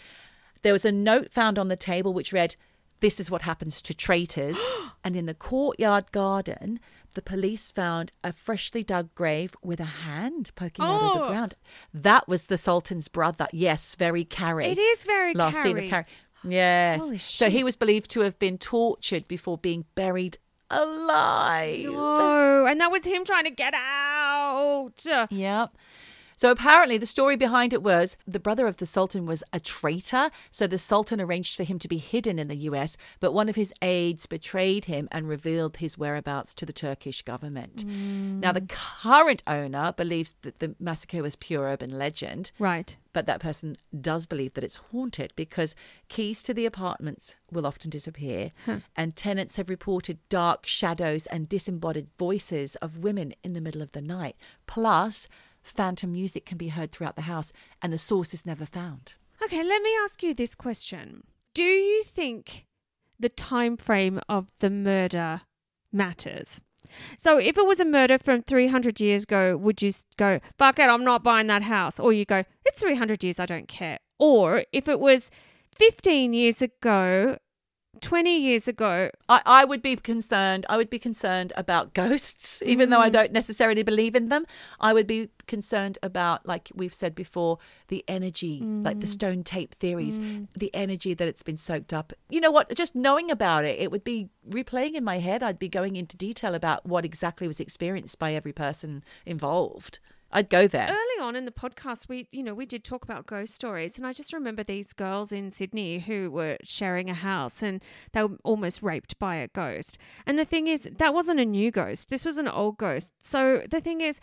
[0.62, 2.56] There was a note found on the table which read,
[3.00, 4.58] This is what happens to traitors.
[5.04, 6.80] and in the courtyard garden,
[7.14, 11.28] the police found a freshly dug grave with a hand poking out of the Oh.
[11.28, 11.54] ground.
[11.94, 13.46] That was the Sultan's brother.
[13.52, 14.66] Yes, very Carrie.
[14.66, 15.88] It is very Last scene of Carrie.
[15.90, 16.06] Carrie.
[16.44, 17.22] Yes.
[17.24, 20.38] So he was believed to have been tortured before being buried
[20.70, 21.84] alive.
[21.84, 24.92] No, and that was him trying to get out.
[25.30, 25.76] Yep.
[26.38, 30.30] So apparently, the story behind it was the brother of the Sultan was a traitor.
[30.52, 33.56] So the Sultan arranged for him to be hidden in the US, but one of
[33.56, 37.84] his aides betrayed him and revealed his whereabouts to the Turkish government.
[37.84, 38.38] Mm.
[38.38, 42.96] Now, the current owner believes that the massacre was pure urban legend, Right.
[43.12, 45.74] but that person does believe that it's haunted because
[46.08, 48.52] keys to the apartments will often disappear,
[48.94, 53.90] and tenants have reported dark shadows and disembodied voices of women in the middle of
[53.90, 54.36] the night.
[54.68, 55.26] Plus,
[55.68, 57.52] phantom music can be heard throughout the house,
[57.82, 59.14] and the source is never found.
[59.42, 61.24] Okay, let me ask you this question.
[61.54, 62.66] Do you think
[63.18, 65.42] the time frame of the murder
[65.92, 66.62] matters?
[67.16, 70.88] So if it was a murder from 300 years ago, would you go, fuck it,
[70.88, 72.00] I'm not buying that house?
[72.00, 73.98] Or you go, it's 300 years, I don't care.
[74.18, 75.30] Or if it was
[75.76, 77.38] 15 years ago,
[78.00, 80.66] 20 years ago, I, I would be concerned.
[80.68, 83.14] I would be concerned about ghosts, even though I mm-hmm.
[83.14, 84.46] don't necessarily believe in them.
[84.80, 89.10] I would be concerned about, like we've said before, the energy, like the mm.
[89.10, 90.46] stone tape theories, mm.
[90.56, 92.12] the energy that it's been soaked up.
[92.28, 92.74] You know what?
[92.74, 95.42] Just knowing about it, it would be replaying in my head.
[95.42, 100.00] I'd be going into detail about what exactly was experienced by every person involved.
[100.30, 100.88] I'd go there.
[100.88, 104.06] Early on in the podcast, we you know we did talk about ghost stories, and
[104.06, 108.36] I just remember these girls in Sydney who were sharing a house, and they were
[108.44, 109.96] almost raped by a ghost.
[110.26, 112.10] And the thing is, that wasn't a new ghost.
[112.10, 113.12] This was an old ghost.
[113.22, 114.20] So the thing is.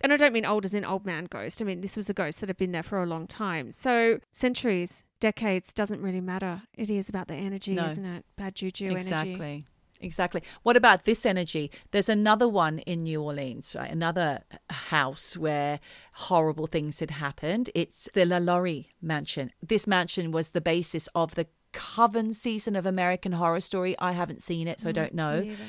[0.00, 1.60] And I don't mean old as in old man ghost.
[1.60, 3.72] I mean, this was a ghost that had been there for a long time.
[3.72, 6.62] So, centuries, decades doesn't really matter.
[6.76, 7.86] It is about the energy, No.
[7.86, 8.24] isn't it?
[8.36, 8.98] Bad juju energy.
[9.08, 9.64] Exactly.
[10.00, 10.42] Exactly.
[10.62, 11.70] What about this energy?
[11.90, 13.90] There's another one in New Orleans, right?
[13.90, 15.80] Another uh, house where
[16.12, 17.70] horrible things had happened.
[17.74, 19.52] It's the La Laurie mansion.
[19.62, 23.96] This mansion was the basis of the Coven season of American Horror Story.
[23.98, 25.42] I haven't seen it, so I mm, don't know.
[25.42, 25.64] Either.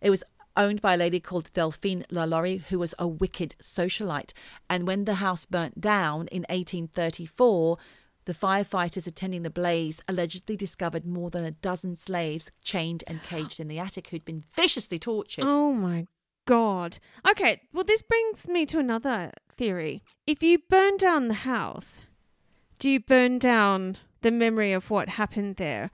[0.00, 0.24] It was
[0.56, 4.32] owned by a lady called Delphine Lalaurie, who was a wicked socialite.
[4.68, 7.78] And when the house burnt down in 1834,
[8.28, 13.58] the firefighters attending the blaze allegedly discovered more than a dozen slaves chained and caged
[13.58, 15.46] in the attic who'd been viciously tortured.
[15.48, 16.06] Oh my
[16.46, 16.98] god.
[17.26, 20.02] Okay, well this brings me to another theory.
[20.26, 22.02] If you burn down the house,
[22.78, 25.90] do you burn down the memory of what happened there?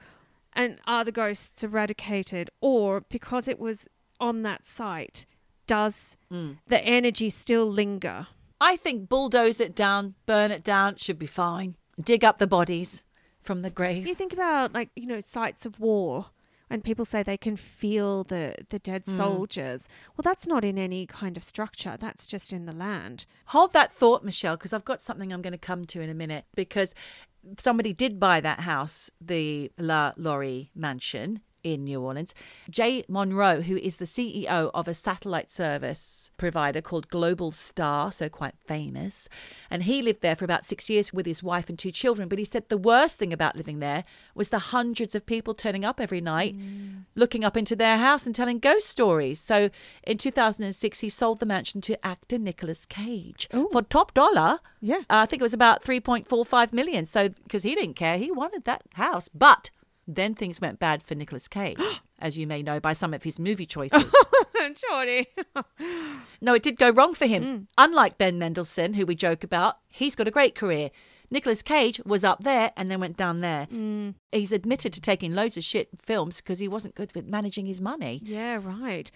[0.53, 3.87] And are the ghosts eradicated or because it was
[4.19, 5.25] on that site,
[5.69, 6.59] does Mm.
[6.67, 8.27] the energy still linger?
[8.61, 11.77] I think bulldoze it down, burn it down, should be fine.
[12.03, 13.05] Dig up the bodies
[13.43, 14.07] from the grave.
[14.07, 16.27] You think about like, you know, sites of war
[16.71, 19.17] and people say they can feel the the dead hmm.
[19.17, 19.89] soldiers.
[20.17, 21.97] Well, that's not in any kind of structure.
[21.99, 23.27] That's just in the land.
[23.47, 26.15] Hold that thought, Michelle, because I've got something I'm going to come to in a
[26.15, 26.47] minute.
[26.55, 26.95] Because
[27.59, 32.35] somebody did buy that house, the La Laurie Mansion in New Orleans.
[32.71, 38.55] Jay Monroe, who is the CEO of a satellite service provider called Globalstar, so quite
[38.67, 39.29] famous,
[39.71, 42.29] and he lived there for about six years with his wife and two children.
[42.29, 44.05] But he said the worst thing about living there
[44.35, 46.55] was the hundreds of people turning up every night,
[47.15, 49.41] looking up into their house and telling ghost stories.
[49.41, 49.71] So
[50.07, 53.69] in 2006, he sold the mansion to actor Nicolas Cage Ooh.
[53.73, 54.61] for top dollar.
[54.81, 54.99] Yeah.
[55.09, 57.07] Uh, I think it was about 3.45 million.
[57.07, 59.29] So, because he didn't care, he wanted that house.
[59.29, 59.71] But
[60.07, 61.79] then things went bad for Nicolas Cage,
[62.19, 64.05] as you may know by some of his movie choices.
[64.89, 65.27] Geordie.
[66.41, 67.45] no, it did go wrong for him.
[67.45, 67.67] Mm.
[67.77, 70.91] Unlike Ben Mendelsohn, who we joke about, he's got a great career.
[71.31, 73.67] Nicolas Cage was up there and then went down there.
[73.67, 74.15] Mm.
[74.33, 77.81] He's admitted to taking loads of shit films because he wasn't good with managing his
[77.81, 78.21] money.
[78.23, 79.11] Yeah, right.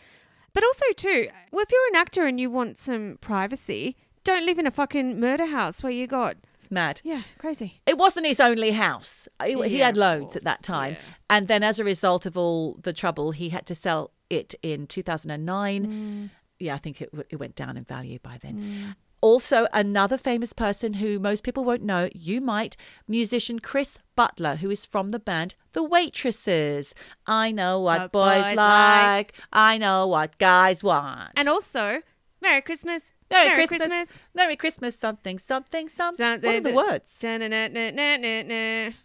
[0.52, 3.96] But also, too, well, if you're an actor and you want some privacy,
[4.32, 7.00] don't live in a fucking murder house where you got, It's mad.
[7.04, 7.80] yeah, crazy.
[7.86, 9.28] It wasn't his only house.
[9.44, 10.92] He, he had loads at that time.
[10.94, 11.14] yeah.
[11.30, 14.86] And then, as a result of all the trouble, he had to sell it in
[14.86, 15.86] 2009.
[15.86, 16.30] Mm.
[16.58, 18.94] Yeah, I think it, it went down in value by then.
[19.20, 22.76] Also, another famous person who most people won't know, you might,
[23.08, 26.94] musician Chris Butler, who is from the band The Waitresses.
[27.26, 28.56] I know what, What boys, boys like.
[28.56, 29.32] like.
[29.52, 31.30] I know what guys want.
[31.36, 32.02] And also,
[32.40, 33.12] Merry Christmas.
[33.30, 34.22] Merry, Christmas.
[34.34, 36.24] Merry Christmas, something, something, something.
[36.24, 37.10] Dun- what are the dun- words?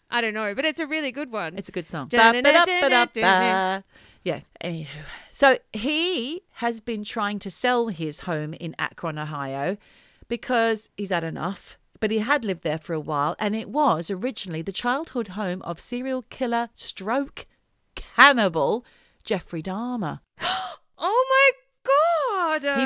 [0.09, 1.57] I don't know, but it's a really good one.
[1.57, 2.07] It's a good song.
[4.23, 4.41] Yeah.
[4.63, 4.87] Anywho,
[5.31, 9.75] so he has been trying to sell his home in Akron, Ohio,
[10.29, 11.77] because he's had enough.
[11.99, 15.61] But he had lived there for a while, and it was originally the childhood home
[15.61, 17.45] of serial killer, stroke,
[17.95, 18.85] cannibal
[19.23, 20.19] Jeffrey Dahmer.
[20.41, 21.51] oh my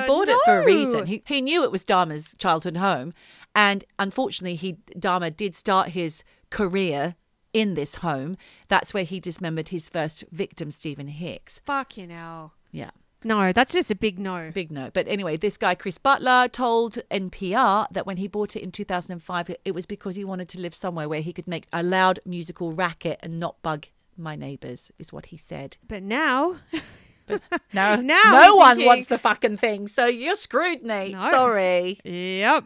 [0.01, 1.05] He bought it for a reason.
[1.07, 3.13] He, he knew it was Dahmer's childhood home,
[3.55, 7.15] and unfortunately, he Dharma did start his career
[7.53, 8.37] in this home.
[8.67, 11.59] That's where he dismembered his first victim, Stephen Hicks.
[11.65, 12.53] Fucking hell.
[12.71, 12.91] Yeah,
[13.23, 14.51] No, that's just a big no.
[14.53, 14.91] big no.
[14.93, 19.49] But anyway, this guy Chris Butler told NPR that when he bought it in 2005,
[19.49, 22.19] it- it was because he wanted to live somewhere where he could make a loud
[22.25, 23.87] musical racket and not bug
[24.17, 24.91] my neighbors.
[24.99, 25.77] Is what he said.
[25.87, 26.57] But now,
[27.73, 31.13] Now, Now no I'm one thinking- wants the fucking thing, so you're screwed, Nate.
[31.13, 31.21] No.
[31.31, 31.99] Sorry.
[32.03, 32.63] yep,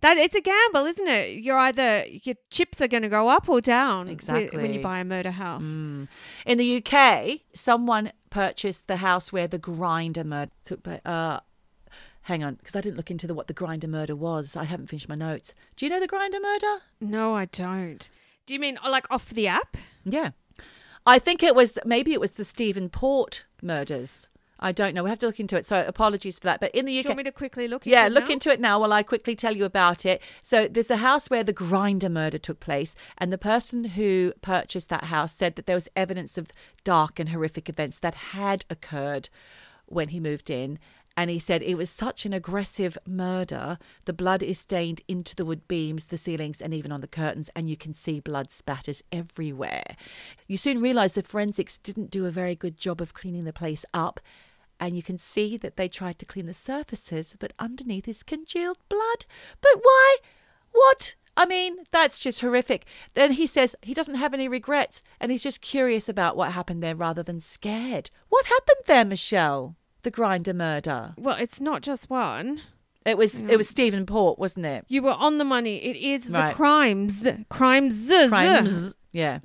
[0.00, 1.42] that it's a gamble, isn't it?
[1.42, 4.08] You're either your chips are going to go up or down.
[4.08, 5.64] exactly when you buy a murder house.
[5.64, 6.08] Mm.
[6.46, 11.00] In the UK, someone purchased the house where the Grindr murder took place.
[11.04, 11.40] Uh,
[12.22, 14.56] hang on, because I didn't look into the, what the Grindr murder was.
[14.56, 15.54] I haven't finished my notes.
[15.76, 16.82] Do you know the Grindr murder?
[17.00, 18.08] No, I don't.
[18.46, 19.76] Do you mean uh, like off the app?
[20.04, 20.30] Yeah.
[21.06, 24.30] I think it was, maybe it was the Stephen Port murders.
[24.60, 25.02] I don't know.
[25.02, 25.66] We have to look into it.
[25.66, 26.60] So apologies for that.
[26.60, 27.04] But in the Do UK.
[27.04, 27.84] you want me to quickly look?
[27.84, 28.32] Yeah, it look now?
[28.32, 30.22] into it now while I quickly tell you about it.
[30.42, 34.88] So there's a house where the Grindr murder took place, and the person who purchased
[34.88, 36.48] that house said that there was evidence of
[36.82, 39.28] dark and horrific events that had occurred
[39.86, 40.78] when he moved in.
[41.16, 43.78] And he said it was such an aggressive murder.
[44.04, 47.50] The blood is stained into the wood beams, the ceilings, and even on the curtains,
[47.54, 49.96] and you can see blood spatters everywhere.
[50.48, 53.84] You soon realize the forensics didn't do a very good job of cleaning the place
[53.94, 54.20] up
[54.80, 58.78] and you can see that they tried to clean the surfaces, but underneath is congealed
[58.88, 59.24] blood.
[59.60, 60.16] But why?
[60.72, 61.14] What?
[61.36, 62.86] I mean, that's just horrific.
[63.14, 66.82] Then he says he doesn't have any regrets and he's just curious about what happened
[66.82, 68.10] there rather than scared.
[68.28, 69.76] What happened there, Michelle?
[70.04, 71.12] The Grindr murder.
[71.18, 72.60] Well, it's not just one.
[73.04, 74.84] It was it was Stephen Port, wasn't it?
[74.88, 75.76] You were on the money.
[75.76, 76.48] It is Right.
[76.50, 78.96] the crimes, crimes, Crimes.
[79.12, 79.40] Yeah.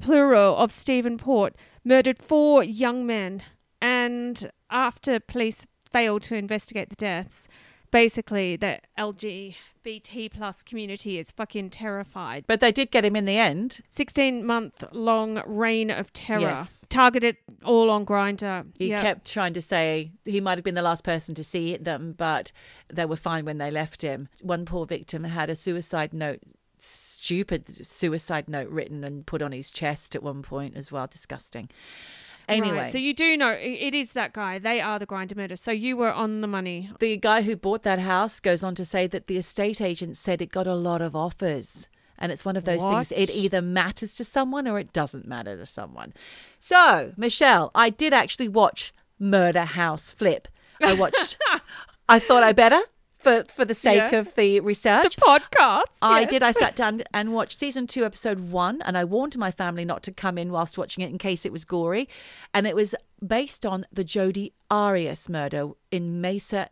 [0.00, 3.42] plural of Stephen Port, murdered four young men.
[3.82, 7.48] And after police failed to investigate the deaths,
[7.90, 12.44] basically the LGBT plus community is fucking terrified.
[12.46, 13.80] But they did get him in the end.
[13.88, 16.40] 16 month long reign of terror.
[16.40, 16.84] Yes.
[16.88, 18.66] Targeted all on Grindr.
[18.78, 22.14] He kept trying to say he might have been the last person to see them,
[22.16, 22.52] but
[22.92, 24.28] they were fine when they left him.
[24.40, 26.40] One poor victim had a suicide note,
[26.78, 31.06] stupid suicide note written and put on his chest at one point as well.
[31.06, 31.70] Disgusting.
[32.48, 34.58] Anyway, Right, So you do know it it is that guy.
[34.58, 35.56] They are the Grindr murder.
[35.56, 36.90] So you were on the money.
[37.00, 40.40] the guy who bought that house goes on to say that the estate agent said
[40.40, 41.88] it got a lot of offers.
[42.18, 45.54] And it's one of those things, it either matters to someone or it doesn't matter
[45.54, 46.14] to someone.
[46.58, 50.48] So, Michelle, I did actually watch Murder House Flip.
[50.82, 51.36] I watched,
[52.08, 52.80] I thought I better
[53.26, 54.18] for, for the sake Yeah.
[54.18, 55.16] of the research.
[55.16, 55.82] The podcast.
[56.00, 56.42] I did.
[56.42, 60.02] I sat down and watched season two, episode one, and I warned my family not
[60.04, 62.08] to come in whilst watching it in case it was gory.
[62.54, 62.94] And it was
[63.26, 66.70] based on the Jodi Arias murder in Mesa,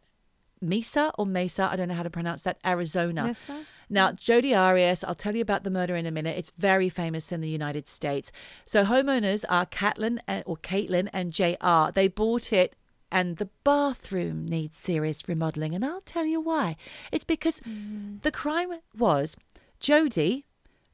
[0.61, 3.25] Mesa or Mesa, I don't know how to pronounce that, Arizona.
[3.25, 3.65] Mesa?
[3.91, 6.39] Now, Jodi Arias, I'll tell you about the murder in a minute.
[6.39, 8.33] It's very famous in the United States.
[8.65, 11.93] So homeowners are Catlin eh, or Caitlin and JR.
[11.93, 12.75] They bought it
[13.15, 15.73] and the bathroom needs serious remodeling.
[15.73, 16.77] And I'll tell you why.
[17.13, 18.21] It's because mm.
[18.23, 19.37] the crime was
[19.79, 20.45] Jodi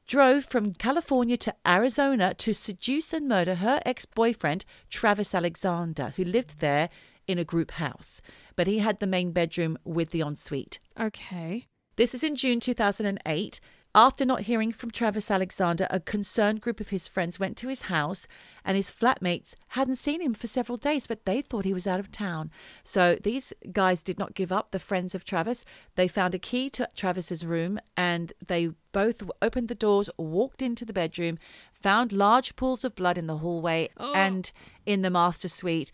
[0.06, 6.24] drove from California to Arizona to seduce and murder her ex boyfriend, Travis Alexander, who
[6.24, 6.90] lived there
[7.26, 8.20] in a group house.
[8.54, 10.78] But he had the main bedroom with the ensuite.
[11.00, 11.68] Okay.
[11.96, 13.60] This is in June 2008.
[13.94, 17.82] After not hearing from Travis Alexander, a concerned group of his friends went to his
[17.82, 18.28] house,
[18.64, 21.98] and his flatmates hadn't seen him for several days, but they thought he was out
[21.98, 22.52] of town.
[22.84, 25.64] So these guys did not give up, the friends of Travis.
[25.96, 30.84] They found a key to Travis's room, and they both opened the doors, walked into
[30.84, 31.38] the bedroom,
[31.72, 34.12] found large pools of blood in the hallway oh.
[34.14, 34.52] and
[34.86, 35.90] in the master suite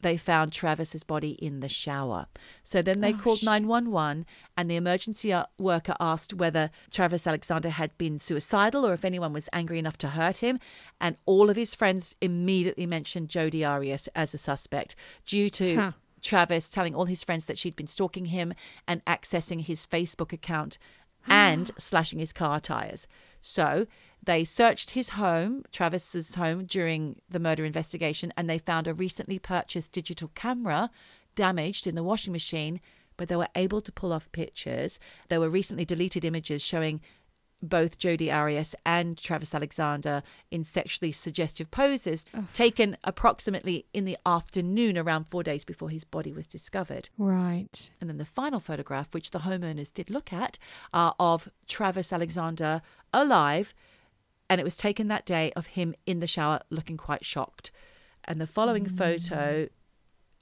[0.00, 2.26] they found Travis's body in the shower.
[2.62, 4.26] So then they called 911
[4.56, 9.32] and the emergency uh, worker asked whether Travis Alexander had been suicidal or if anyone
[9.32, 10.60] was angry enough to hurt him.
[11.00, 14.94] And all of his friends immediately mentioned Jodi Arias as a suspect
[15.26, 15.92] due to Huh.
[16.20, 18.52] Travis telling all his friends that she'd been stalking him
[18.86, 20.78] and accessing his Facebook account
[21.28, 23.06] and slashing his car tires.
[23.40, 23.86] So
[24.28, 29.38] they searched his home, Travis's home, during the murder investigation, and they found a recently
[29.38, 30.90] purchased digital camera
[31.34, 32.78] damaged in the washing machine,
[33.16, 34.98] but they were able to pull off pictures.
[35.28, 37.00] There were recently deleted images showing
[37.62, 44.98] both Jodi Arias and Travis Alexander in sexually suggestive poses, taken approximately in the afternoon,
[44.98, 47.08] around four days before his body was discovered.
[47.16, 47.88] Right.
[47.98, 50.58] And then the final photograph, which the homeowners did look at,
[50.92, 52.82] are of Travis Alexander
[53.14, 53.74] alive.
[54.50, 57.70] And it was taken that day of him in the shower looking quite shocked.
[58.24, 59.68] And the following photo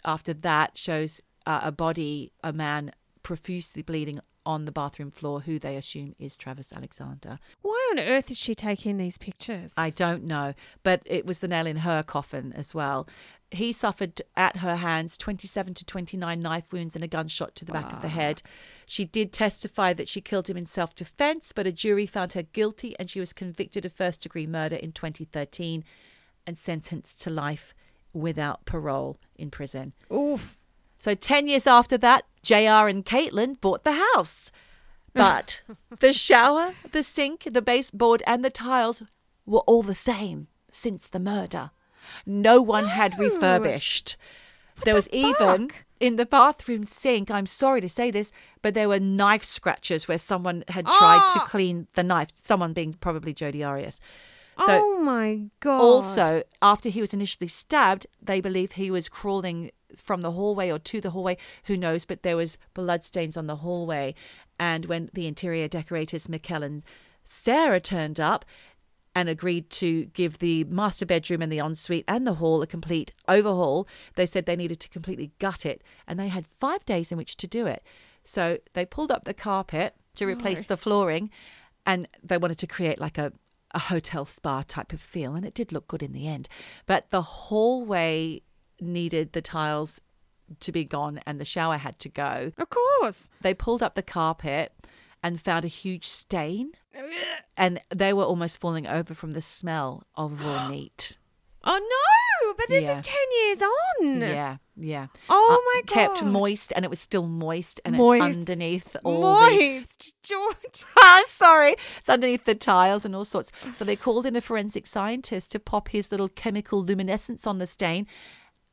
[0.05, 2.93] after that shows uh, a body, a man
[3.23, 7.39] profusely bleeding on the bathroom floor, who they assume is Travis Alexander.
[7.63, 9.75] Why on earth is she taking these pictures?
[9.77, 13.09] I don't know, but it was the nail in her coffin as well.
[13.51, 17.73] He suffered at her hands 27 to 29 knife wounds and a gunshot to the
[17.73, 18.43] back of the head.
[18.87, 22.43] She did testify that she killed him in self defense, but a jury found her
[22.43, 25.85] guilty and she was convicted of first degree murder in 2013
[26.47, 27.75] and sentenced to life
[28.13, 29.93] without parole in prison.
[30.13, 30.57] Oof.
[30.99, 34.51] So 10 years after that, JR and Caitlin bought the house.
[35.15, 35.63] But
[36.01, 39.03] the shower, the sink, the baseboard, and the tiles
[39.45, 41.71] were all the same since the murder.
[42.25, 43.25] No one had No.
[43.25, 44.17] refurbished.
[44.85, 48.31] there the was even in the bathroom sink, I'm sorry to say this,
[48.63, 51.47] but there were knife scratches where someone had tried to Ah!
[51.49, 54.01] clean the knife, someone being probably Jodi Arias.
[54.61, 55.81] So oh my god.
[55.81, 60.79] also, after he was initially stabbed, they believe he was crawling from the hallway or
[60.79, 61.37] to the hallway.
[61.65, 62.05] Who knows?
[62.05, 64.15] But there was bloodstains on the hallway.
[64.59, 66.83] And when the interior decorators, Mikkel and
[67.25, 68.45] Sarah, turned up
[69.15, 73.13] and agreed to give the master bedroom and the ensuite and the hall a complete
[73.29, 75.83] overhaul, they said they needed to completely gut it.
[76.07, 77.83] And they had five days in which to do it.
[78.25, 80.69] So they pulled up the carpet to oh, replace Right.
[80.69, 81.31] the flooring
[81.87, 83.33] and they wanted to create like a
[83.73, 86.49] a hotel spa type of feel and it did look good in the end
[86.87, 88.41] but the hallway
[88.81, 90.01] needed the tiles
[90.61, 92.53] to be gone and the shower had to go.
[92.59, 93.29] Of course.
[93.41, 94.73] They pulled up the carpet
[95.23, 96.73] and found a huge stain,
[97.57, 101.19] and they were almost falling over from the smell of raw meat.
[101.65, 102.55] Oh no!
[102.57, 102.93] But this Yeah.
[102.93, 104.21] is ten years on.
[104.21, 105.07] Yeah, yeah.
[105.29, 105.95] Oh Uh, my god!
[106.17, 108.25] Kept moist, and it was still moist, and Moist.
[108.25, 110.85] it's underneath all the Moist, George.
[111.03, 111.75] Ah, sorry.
[111.99, 113.51] It's underneath the tiles and all sorts.
[113.75, 117.67] So they called in a forensic scientist to pop his little chemical luminescence on the
[117.67, 118.07] stain,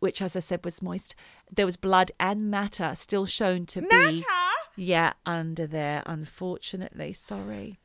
[0.04, 1.16] which, as I said, was moist.
[1.50, 3.88] There was blood and matter still shown to be.
[3.88, 4.24] Matter?
[4.76, 7.14] Yeah, under there, unfortunately.
[7.14, 7.80] Sorry.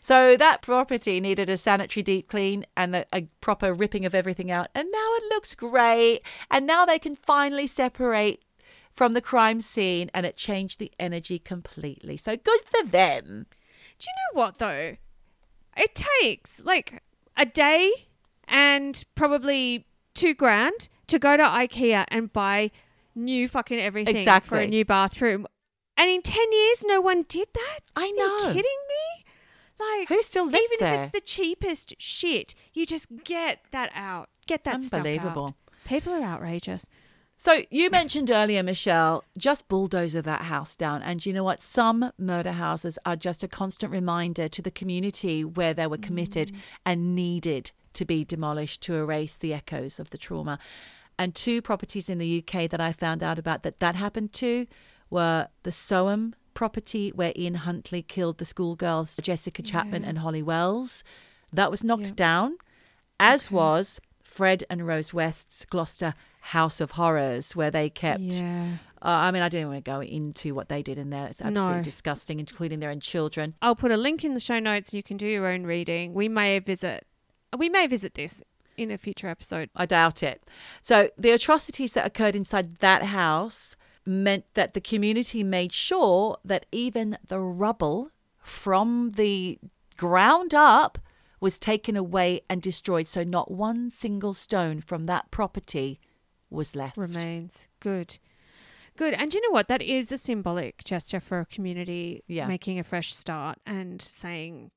[0.00, 4.50] So that property needed a sanitary deep clean and the, a proper ripping of everything
[4.50, 4.68] out.
[4.74, 6.20] And now it looks great.
[6.50, 8.42] And now they can finally separate
[8.90, 12.16] from the crime scene and it changed the energy completely.
[12.16, 13.44] So good for them.
[13.98, 14.96] Do you know what though?
[15.76, 17.02] It takes like
[17.36, 17.92] a day
[18.46, 22.70] and probably two grand to go to IKEA and buy
[23.14, 25.46] new fucking everything for a new bathroom.
[25.96, 27.80] And in ten years, no one did that.
[27.96, 28.46] I Are you know.
[28.52, 29.24] kidding me?
[29.80, 34.28] Like Who still lives even if it's the cheapest shit, you just get that out.
[34.46, 35.06] Get that stuff out.
[35.06, 35.54] Unbelievable.
[35.84, 36.86] People are outrageous.
[37.40, 41.02] So you mentioned earlier, Michelle, just bulldozer that house down.
[41.02, 41.62] And you know what?
[41.62, 46.48] Some murder houses are just a constant reminder to the community where they were committed
[46.48, 46.58] mm.
[46.84, 50.58] and needed to be demolished to erase the echoes of the trauma.
[51.18, 54.66] And two properties in the UK that I found out about that that happened to
[55.10, 61.02] were the Soham property where Ian Huntley killed the schoolgirls Jessica Chapman and Holly Wells.
[61.52, 62.56] That was knocked down,
[63.18, 68.20] as was Fred and Rose West's Gloucester House of Horrors, where they kept.
[68.22, 68.76] Yeah.
[69.00, 71.26] Uh, I mean, I don't want to go into what they did in there.
[71.28, 71.82] It's absolutely No.
[71.82, 73.54] disgusting, including their own children.
[73.62, 74.92] I'll put a link in the show notes.
[74.92, 76.14] You can do your own reading.
[76.14, 77.06] We may visit.
[77.56, 78.42] We may visit this
[78.76, 79.70] in a future episode.
[79.74, 80.42] I doubt it.
[80.82, 83.76] So the atrocities that occurred inside that house
[84.06, 89.58] meant that the community made sure that even the rubble from the
[89.96, 90.98] ground up
[91.40, 93.06] was taken away and destroyed.
[93.06, 96.00] So not one single stone from that property
[96.50, 96.96] was left.
[96.96, 98.18] Remains good.
[98.96, 99.14] Good.
[99.14, 99.68] And you know what?
[99.68, 102.46] That is a symbolic gesture for a community Yeah.
[102.48, 104.70] making a fresh start and saying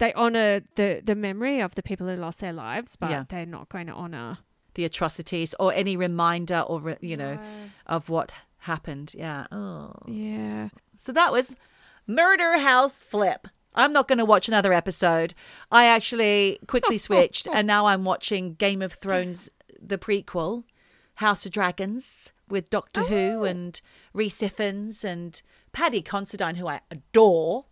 [0.00, 3.24] they honor the, the memory of the people who lost their lives, but Yeah.
[3.28, 4.38] they're not going to honor.
[4.74, 7.38] The atrocities or any reminder or, you know,
[7.86, 9.14] of what happened.
[9.16, 9.46] Yeah.
[9.52, 9.92] Oh.
[10.06, 10.70] Yeah.
[10.96, 11.54] So that was
[12.06, 13.46] Murder House Flip.
[13.74, 15.34] I'm not going to watch another episode.
[15.70, 20.64] I actually quickly switched and now I'm watching Game of Thrones, the prequel,
[21.16, 23.44] House of Dragons, with Doctor Who oh.
[23.44, 23.78] and
[24.14, 25.42] Rhys Ifans and
[25.72, 27.66] Paddy Considine, who I adore.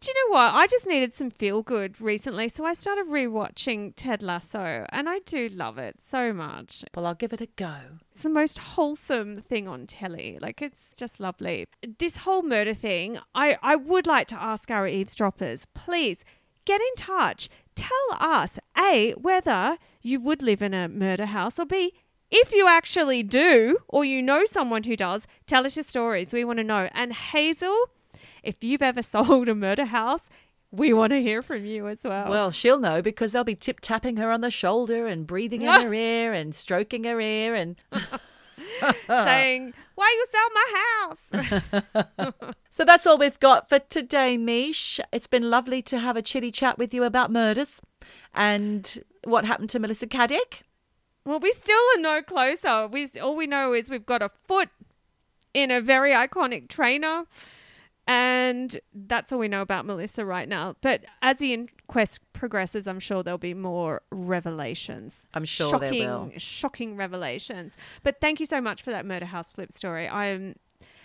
[0.00, 0.54] Do you know what?
[0.54, 5.20] I just needed some feel good recently, so I started rewatching Ted Lasso, and I
[5.20, 6.84] do love it so much.
[6.94, 7.74] Well, I'll give it a go.
[8.12, 10.38] It's the most wholesome thing on telly.
[10.40, 11.66] Like it's just lovely.
[11.98, 16.24] This whole murder thing, I, I would like to ask our eavesdroppers, please
[16.64, 17.48] get in touch.
[17.74, 21.92] Tell us A whether you would live in a murder house or B
[22.30, 26.32] if you actually do or you know someone who does, tell us your stories.
[26.32, 26.88] We want to know.
[26.92, 27.90] And Hazel,
[28.42, 30.28] if you've ever sold a murder house,
[30.70, 32.28] we want to hear from you as well.
[32.28, 35.68] Well, she'll know because they'll be tip tapping her on the shoulder and breathing in
[35.68, 37.76] her ear and stroking her ear and
[39.08, 42.34] saying, "Why you sell my house?"
[42.70, 45.00] So that's all we've got for today, Mish.
[45.12, 47.80] It's been lovely to have a chitty chat with you about murders
[48.34, 50.62] and what happened to Melissa Caddick.
[51.26, 52.86] Well, we still are no closer.
[52.86, 54.68] We all we know is we've got a foot
[55.52, 57.24] in a very iconic trainer,
[58.06, 60.76] and that's all we know about Melissa right now.
[60.80, 65.26] But as the inquest progresses, I'm sure there'll be more revelations.
[65.34, 66.32] I'm sure there shocking, will.
[66.38, 67.76] shocking revelations.
[68.04, 70.08] But thank you so much for that murder house flip story.
[70.08, 70.54] I'm.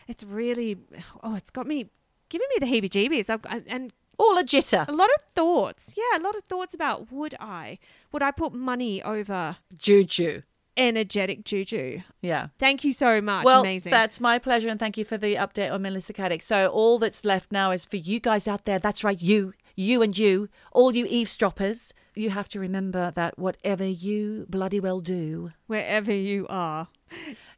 [0.07, 0.77] It's really.
[1.23, 1.89] Oh, it's got me
[2.29, 3.29] giving me the heebie-jeebies.
[3.29, 4.87] I've, I- and All a jitter.
[4.87, 5.93] a lot of thoughts.
[5.97, 7.79] Yeah, a lot of thoughts about would I
[8.11, 10.43] would I put money over Juju.
[10.77, 12.01] energetic juju?
[12.21, 12.47] Yeah.
[12.59, 13.45] Thank you so much.
[13.45, 13.91] Well, Amazing.
[13.91, 16.43] that's my pleasure, and thank you for the update on Melissa Caddick.
[16.43, 18.79] So all that's left now is for you guys out there.
[18.79, 21.93] That's right, you, you and you, all you eavesdroppers.
[22.13, 26.89] You have to remember that whatever you bloody well do, Wherever you are,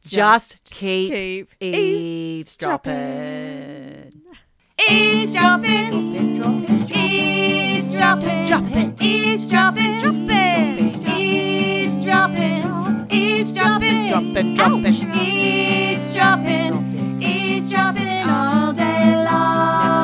[0.02, 2.92] just, keep, keep eavesdropping.
[2.94, 4.22] Eavesdropping.
[4.80, 5.92] Eavesdropping.
[6.90, 8.46] Eavesdropping.
[9.00, 9.00] Eavesdropping.
[9.00, 11.06] Eavesdropping.
[11.06, 13.06] Eavesdropping.
[13.08, 14.08] Eavesdropping.
[14.08, 14.54] Dropping.
[14.56, 15.14] Dropping.
[15.14, 16.72] Eavesdropping.
[17.20, 20.03] Eavesdropping all day long.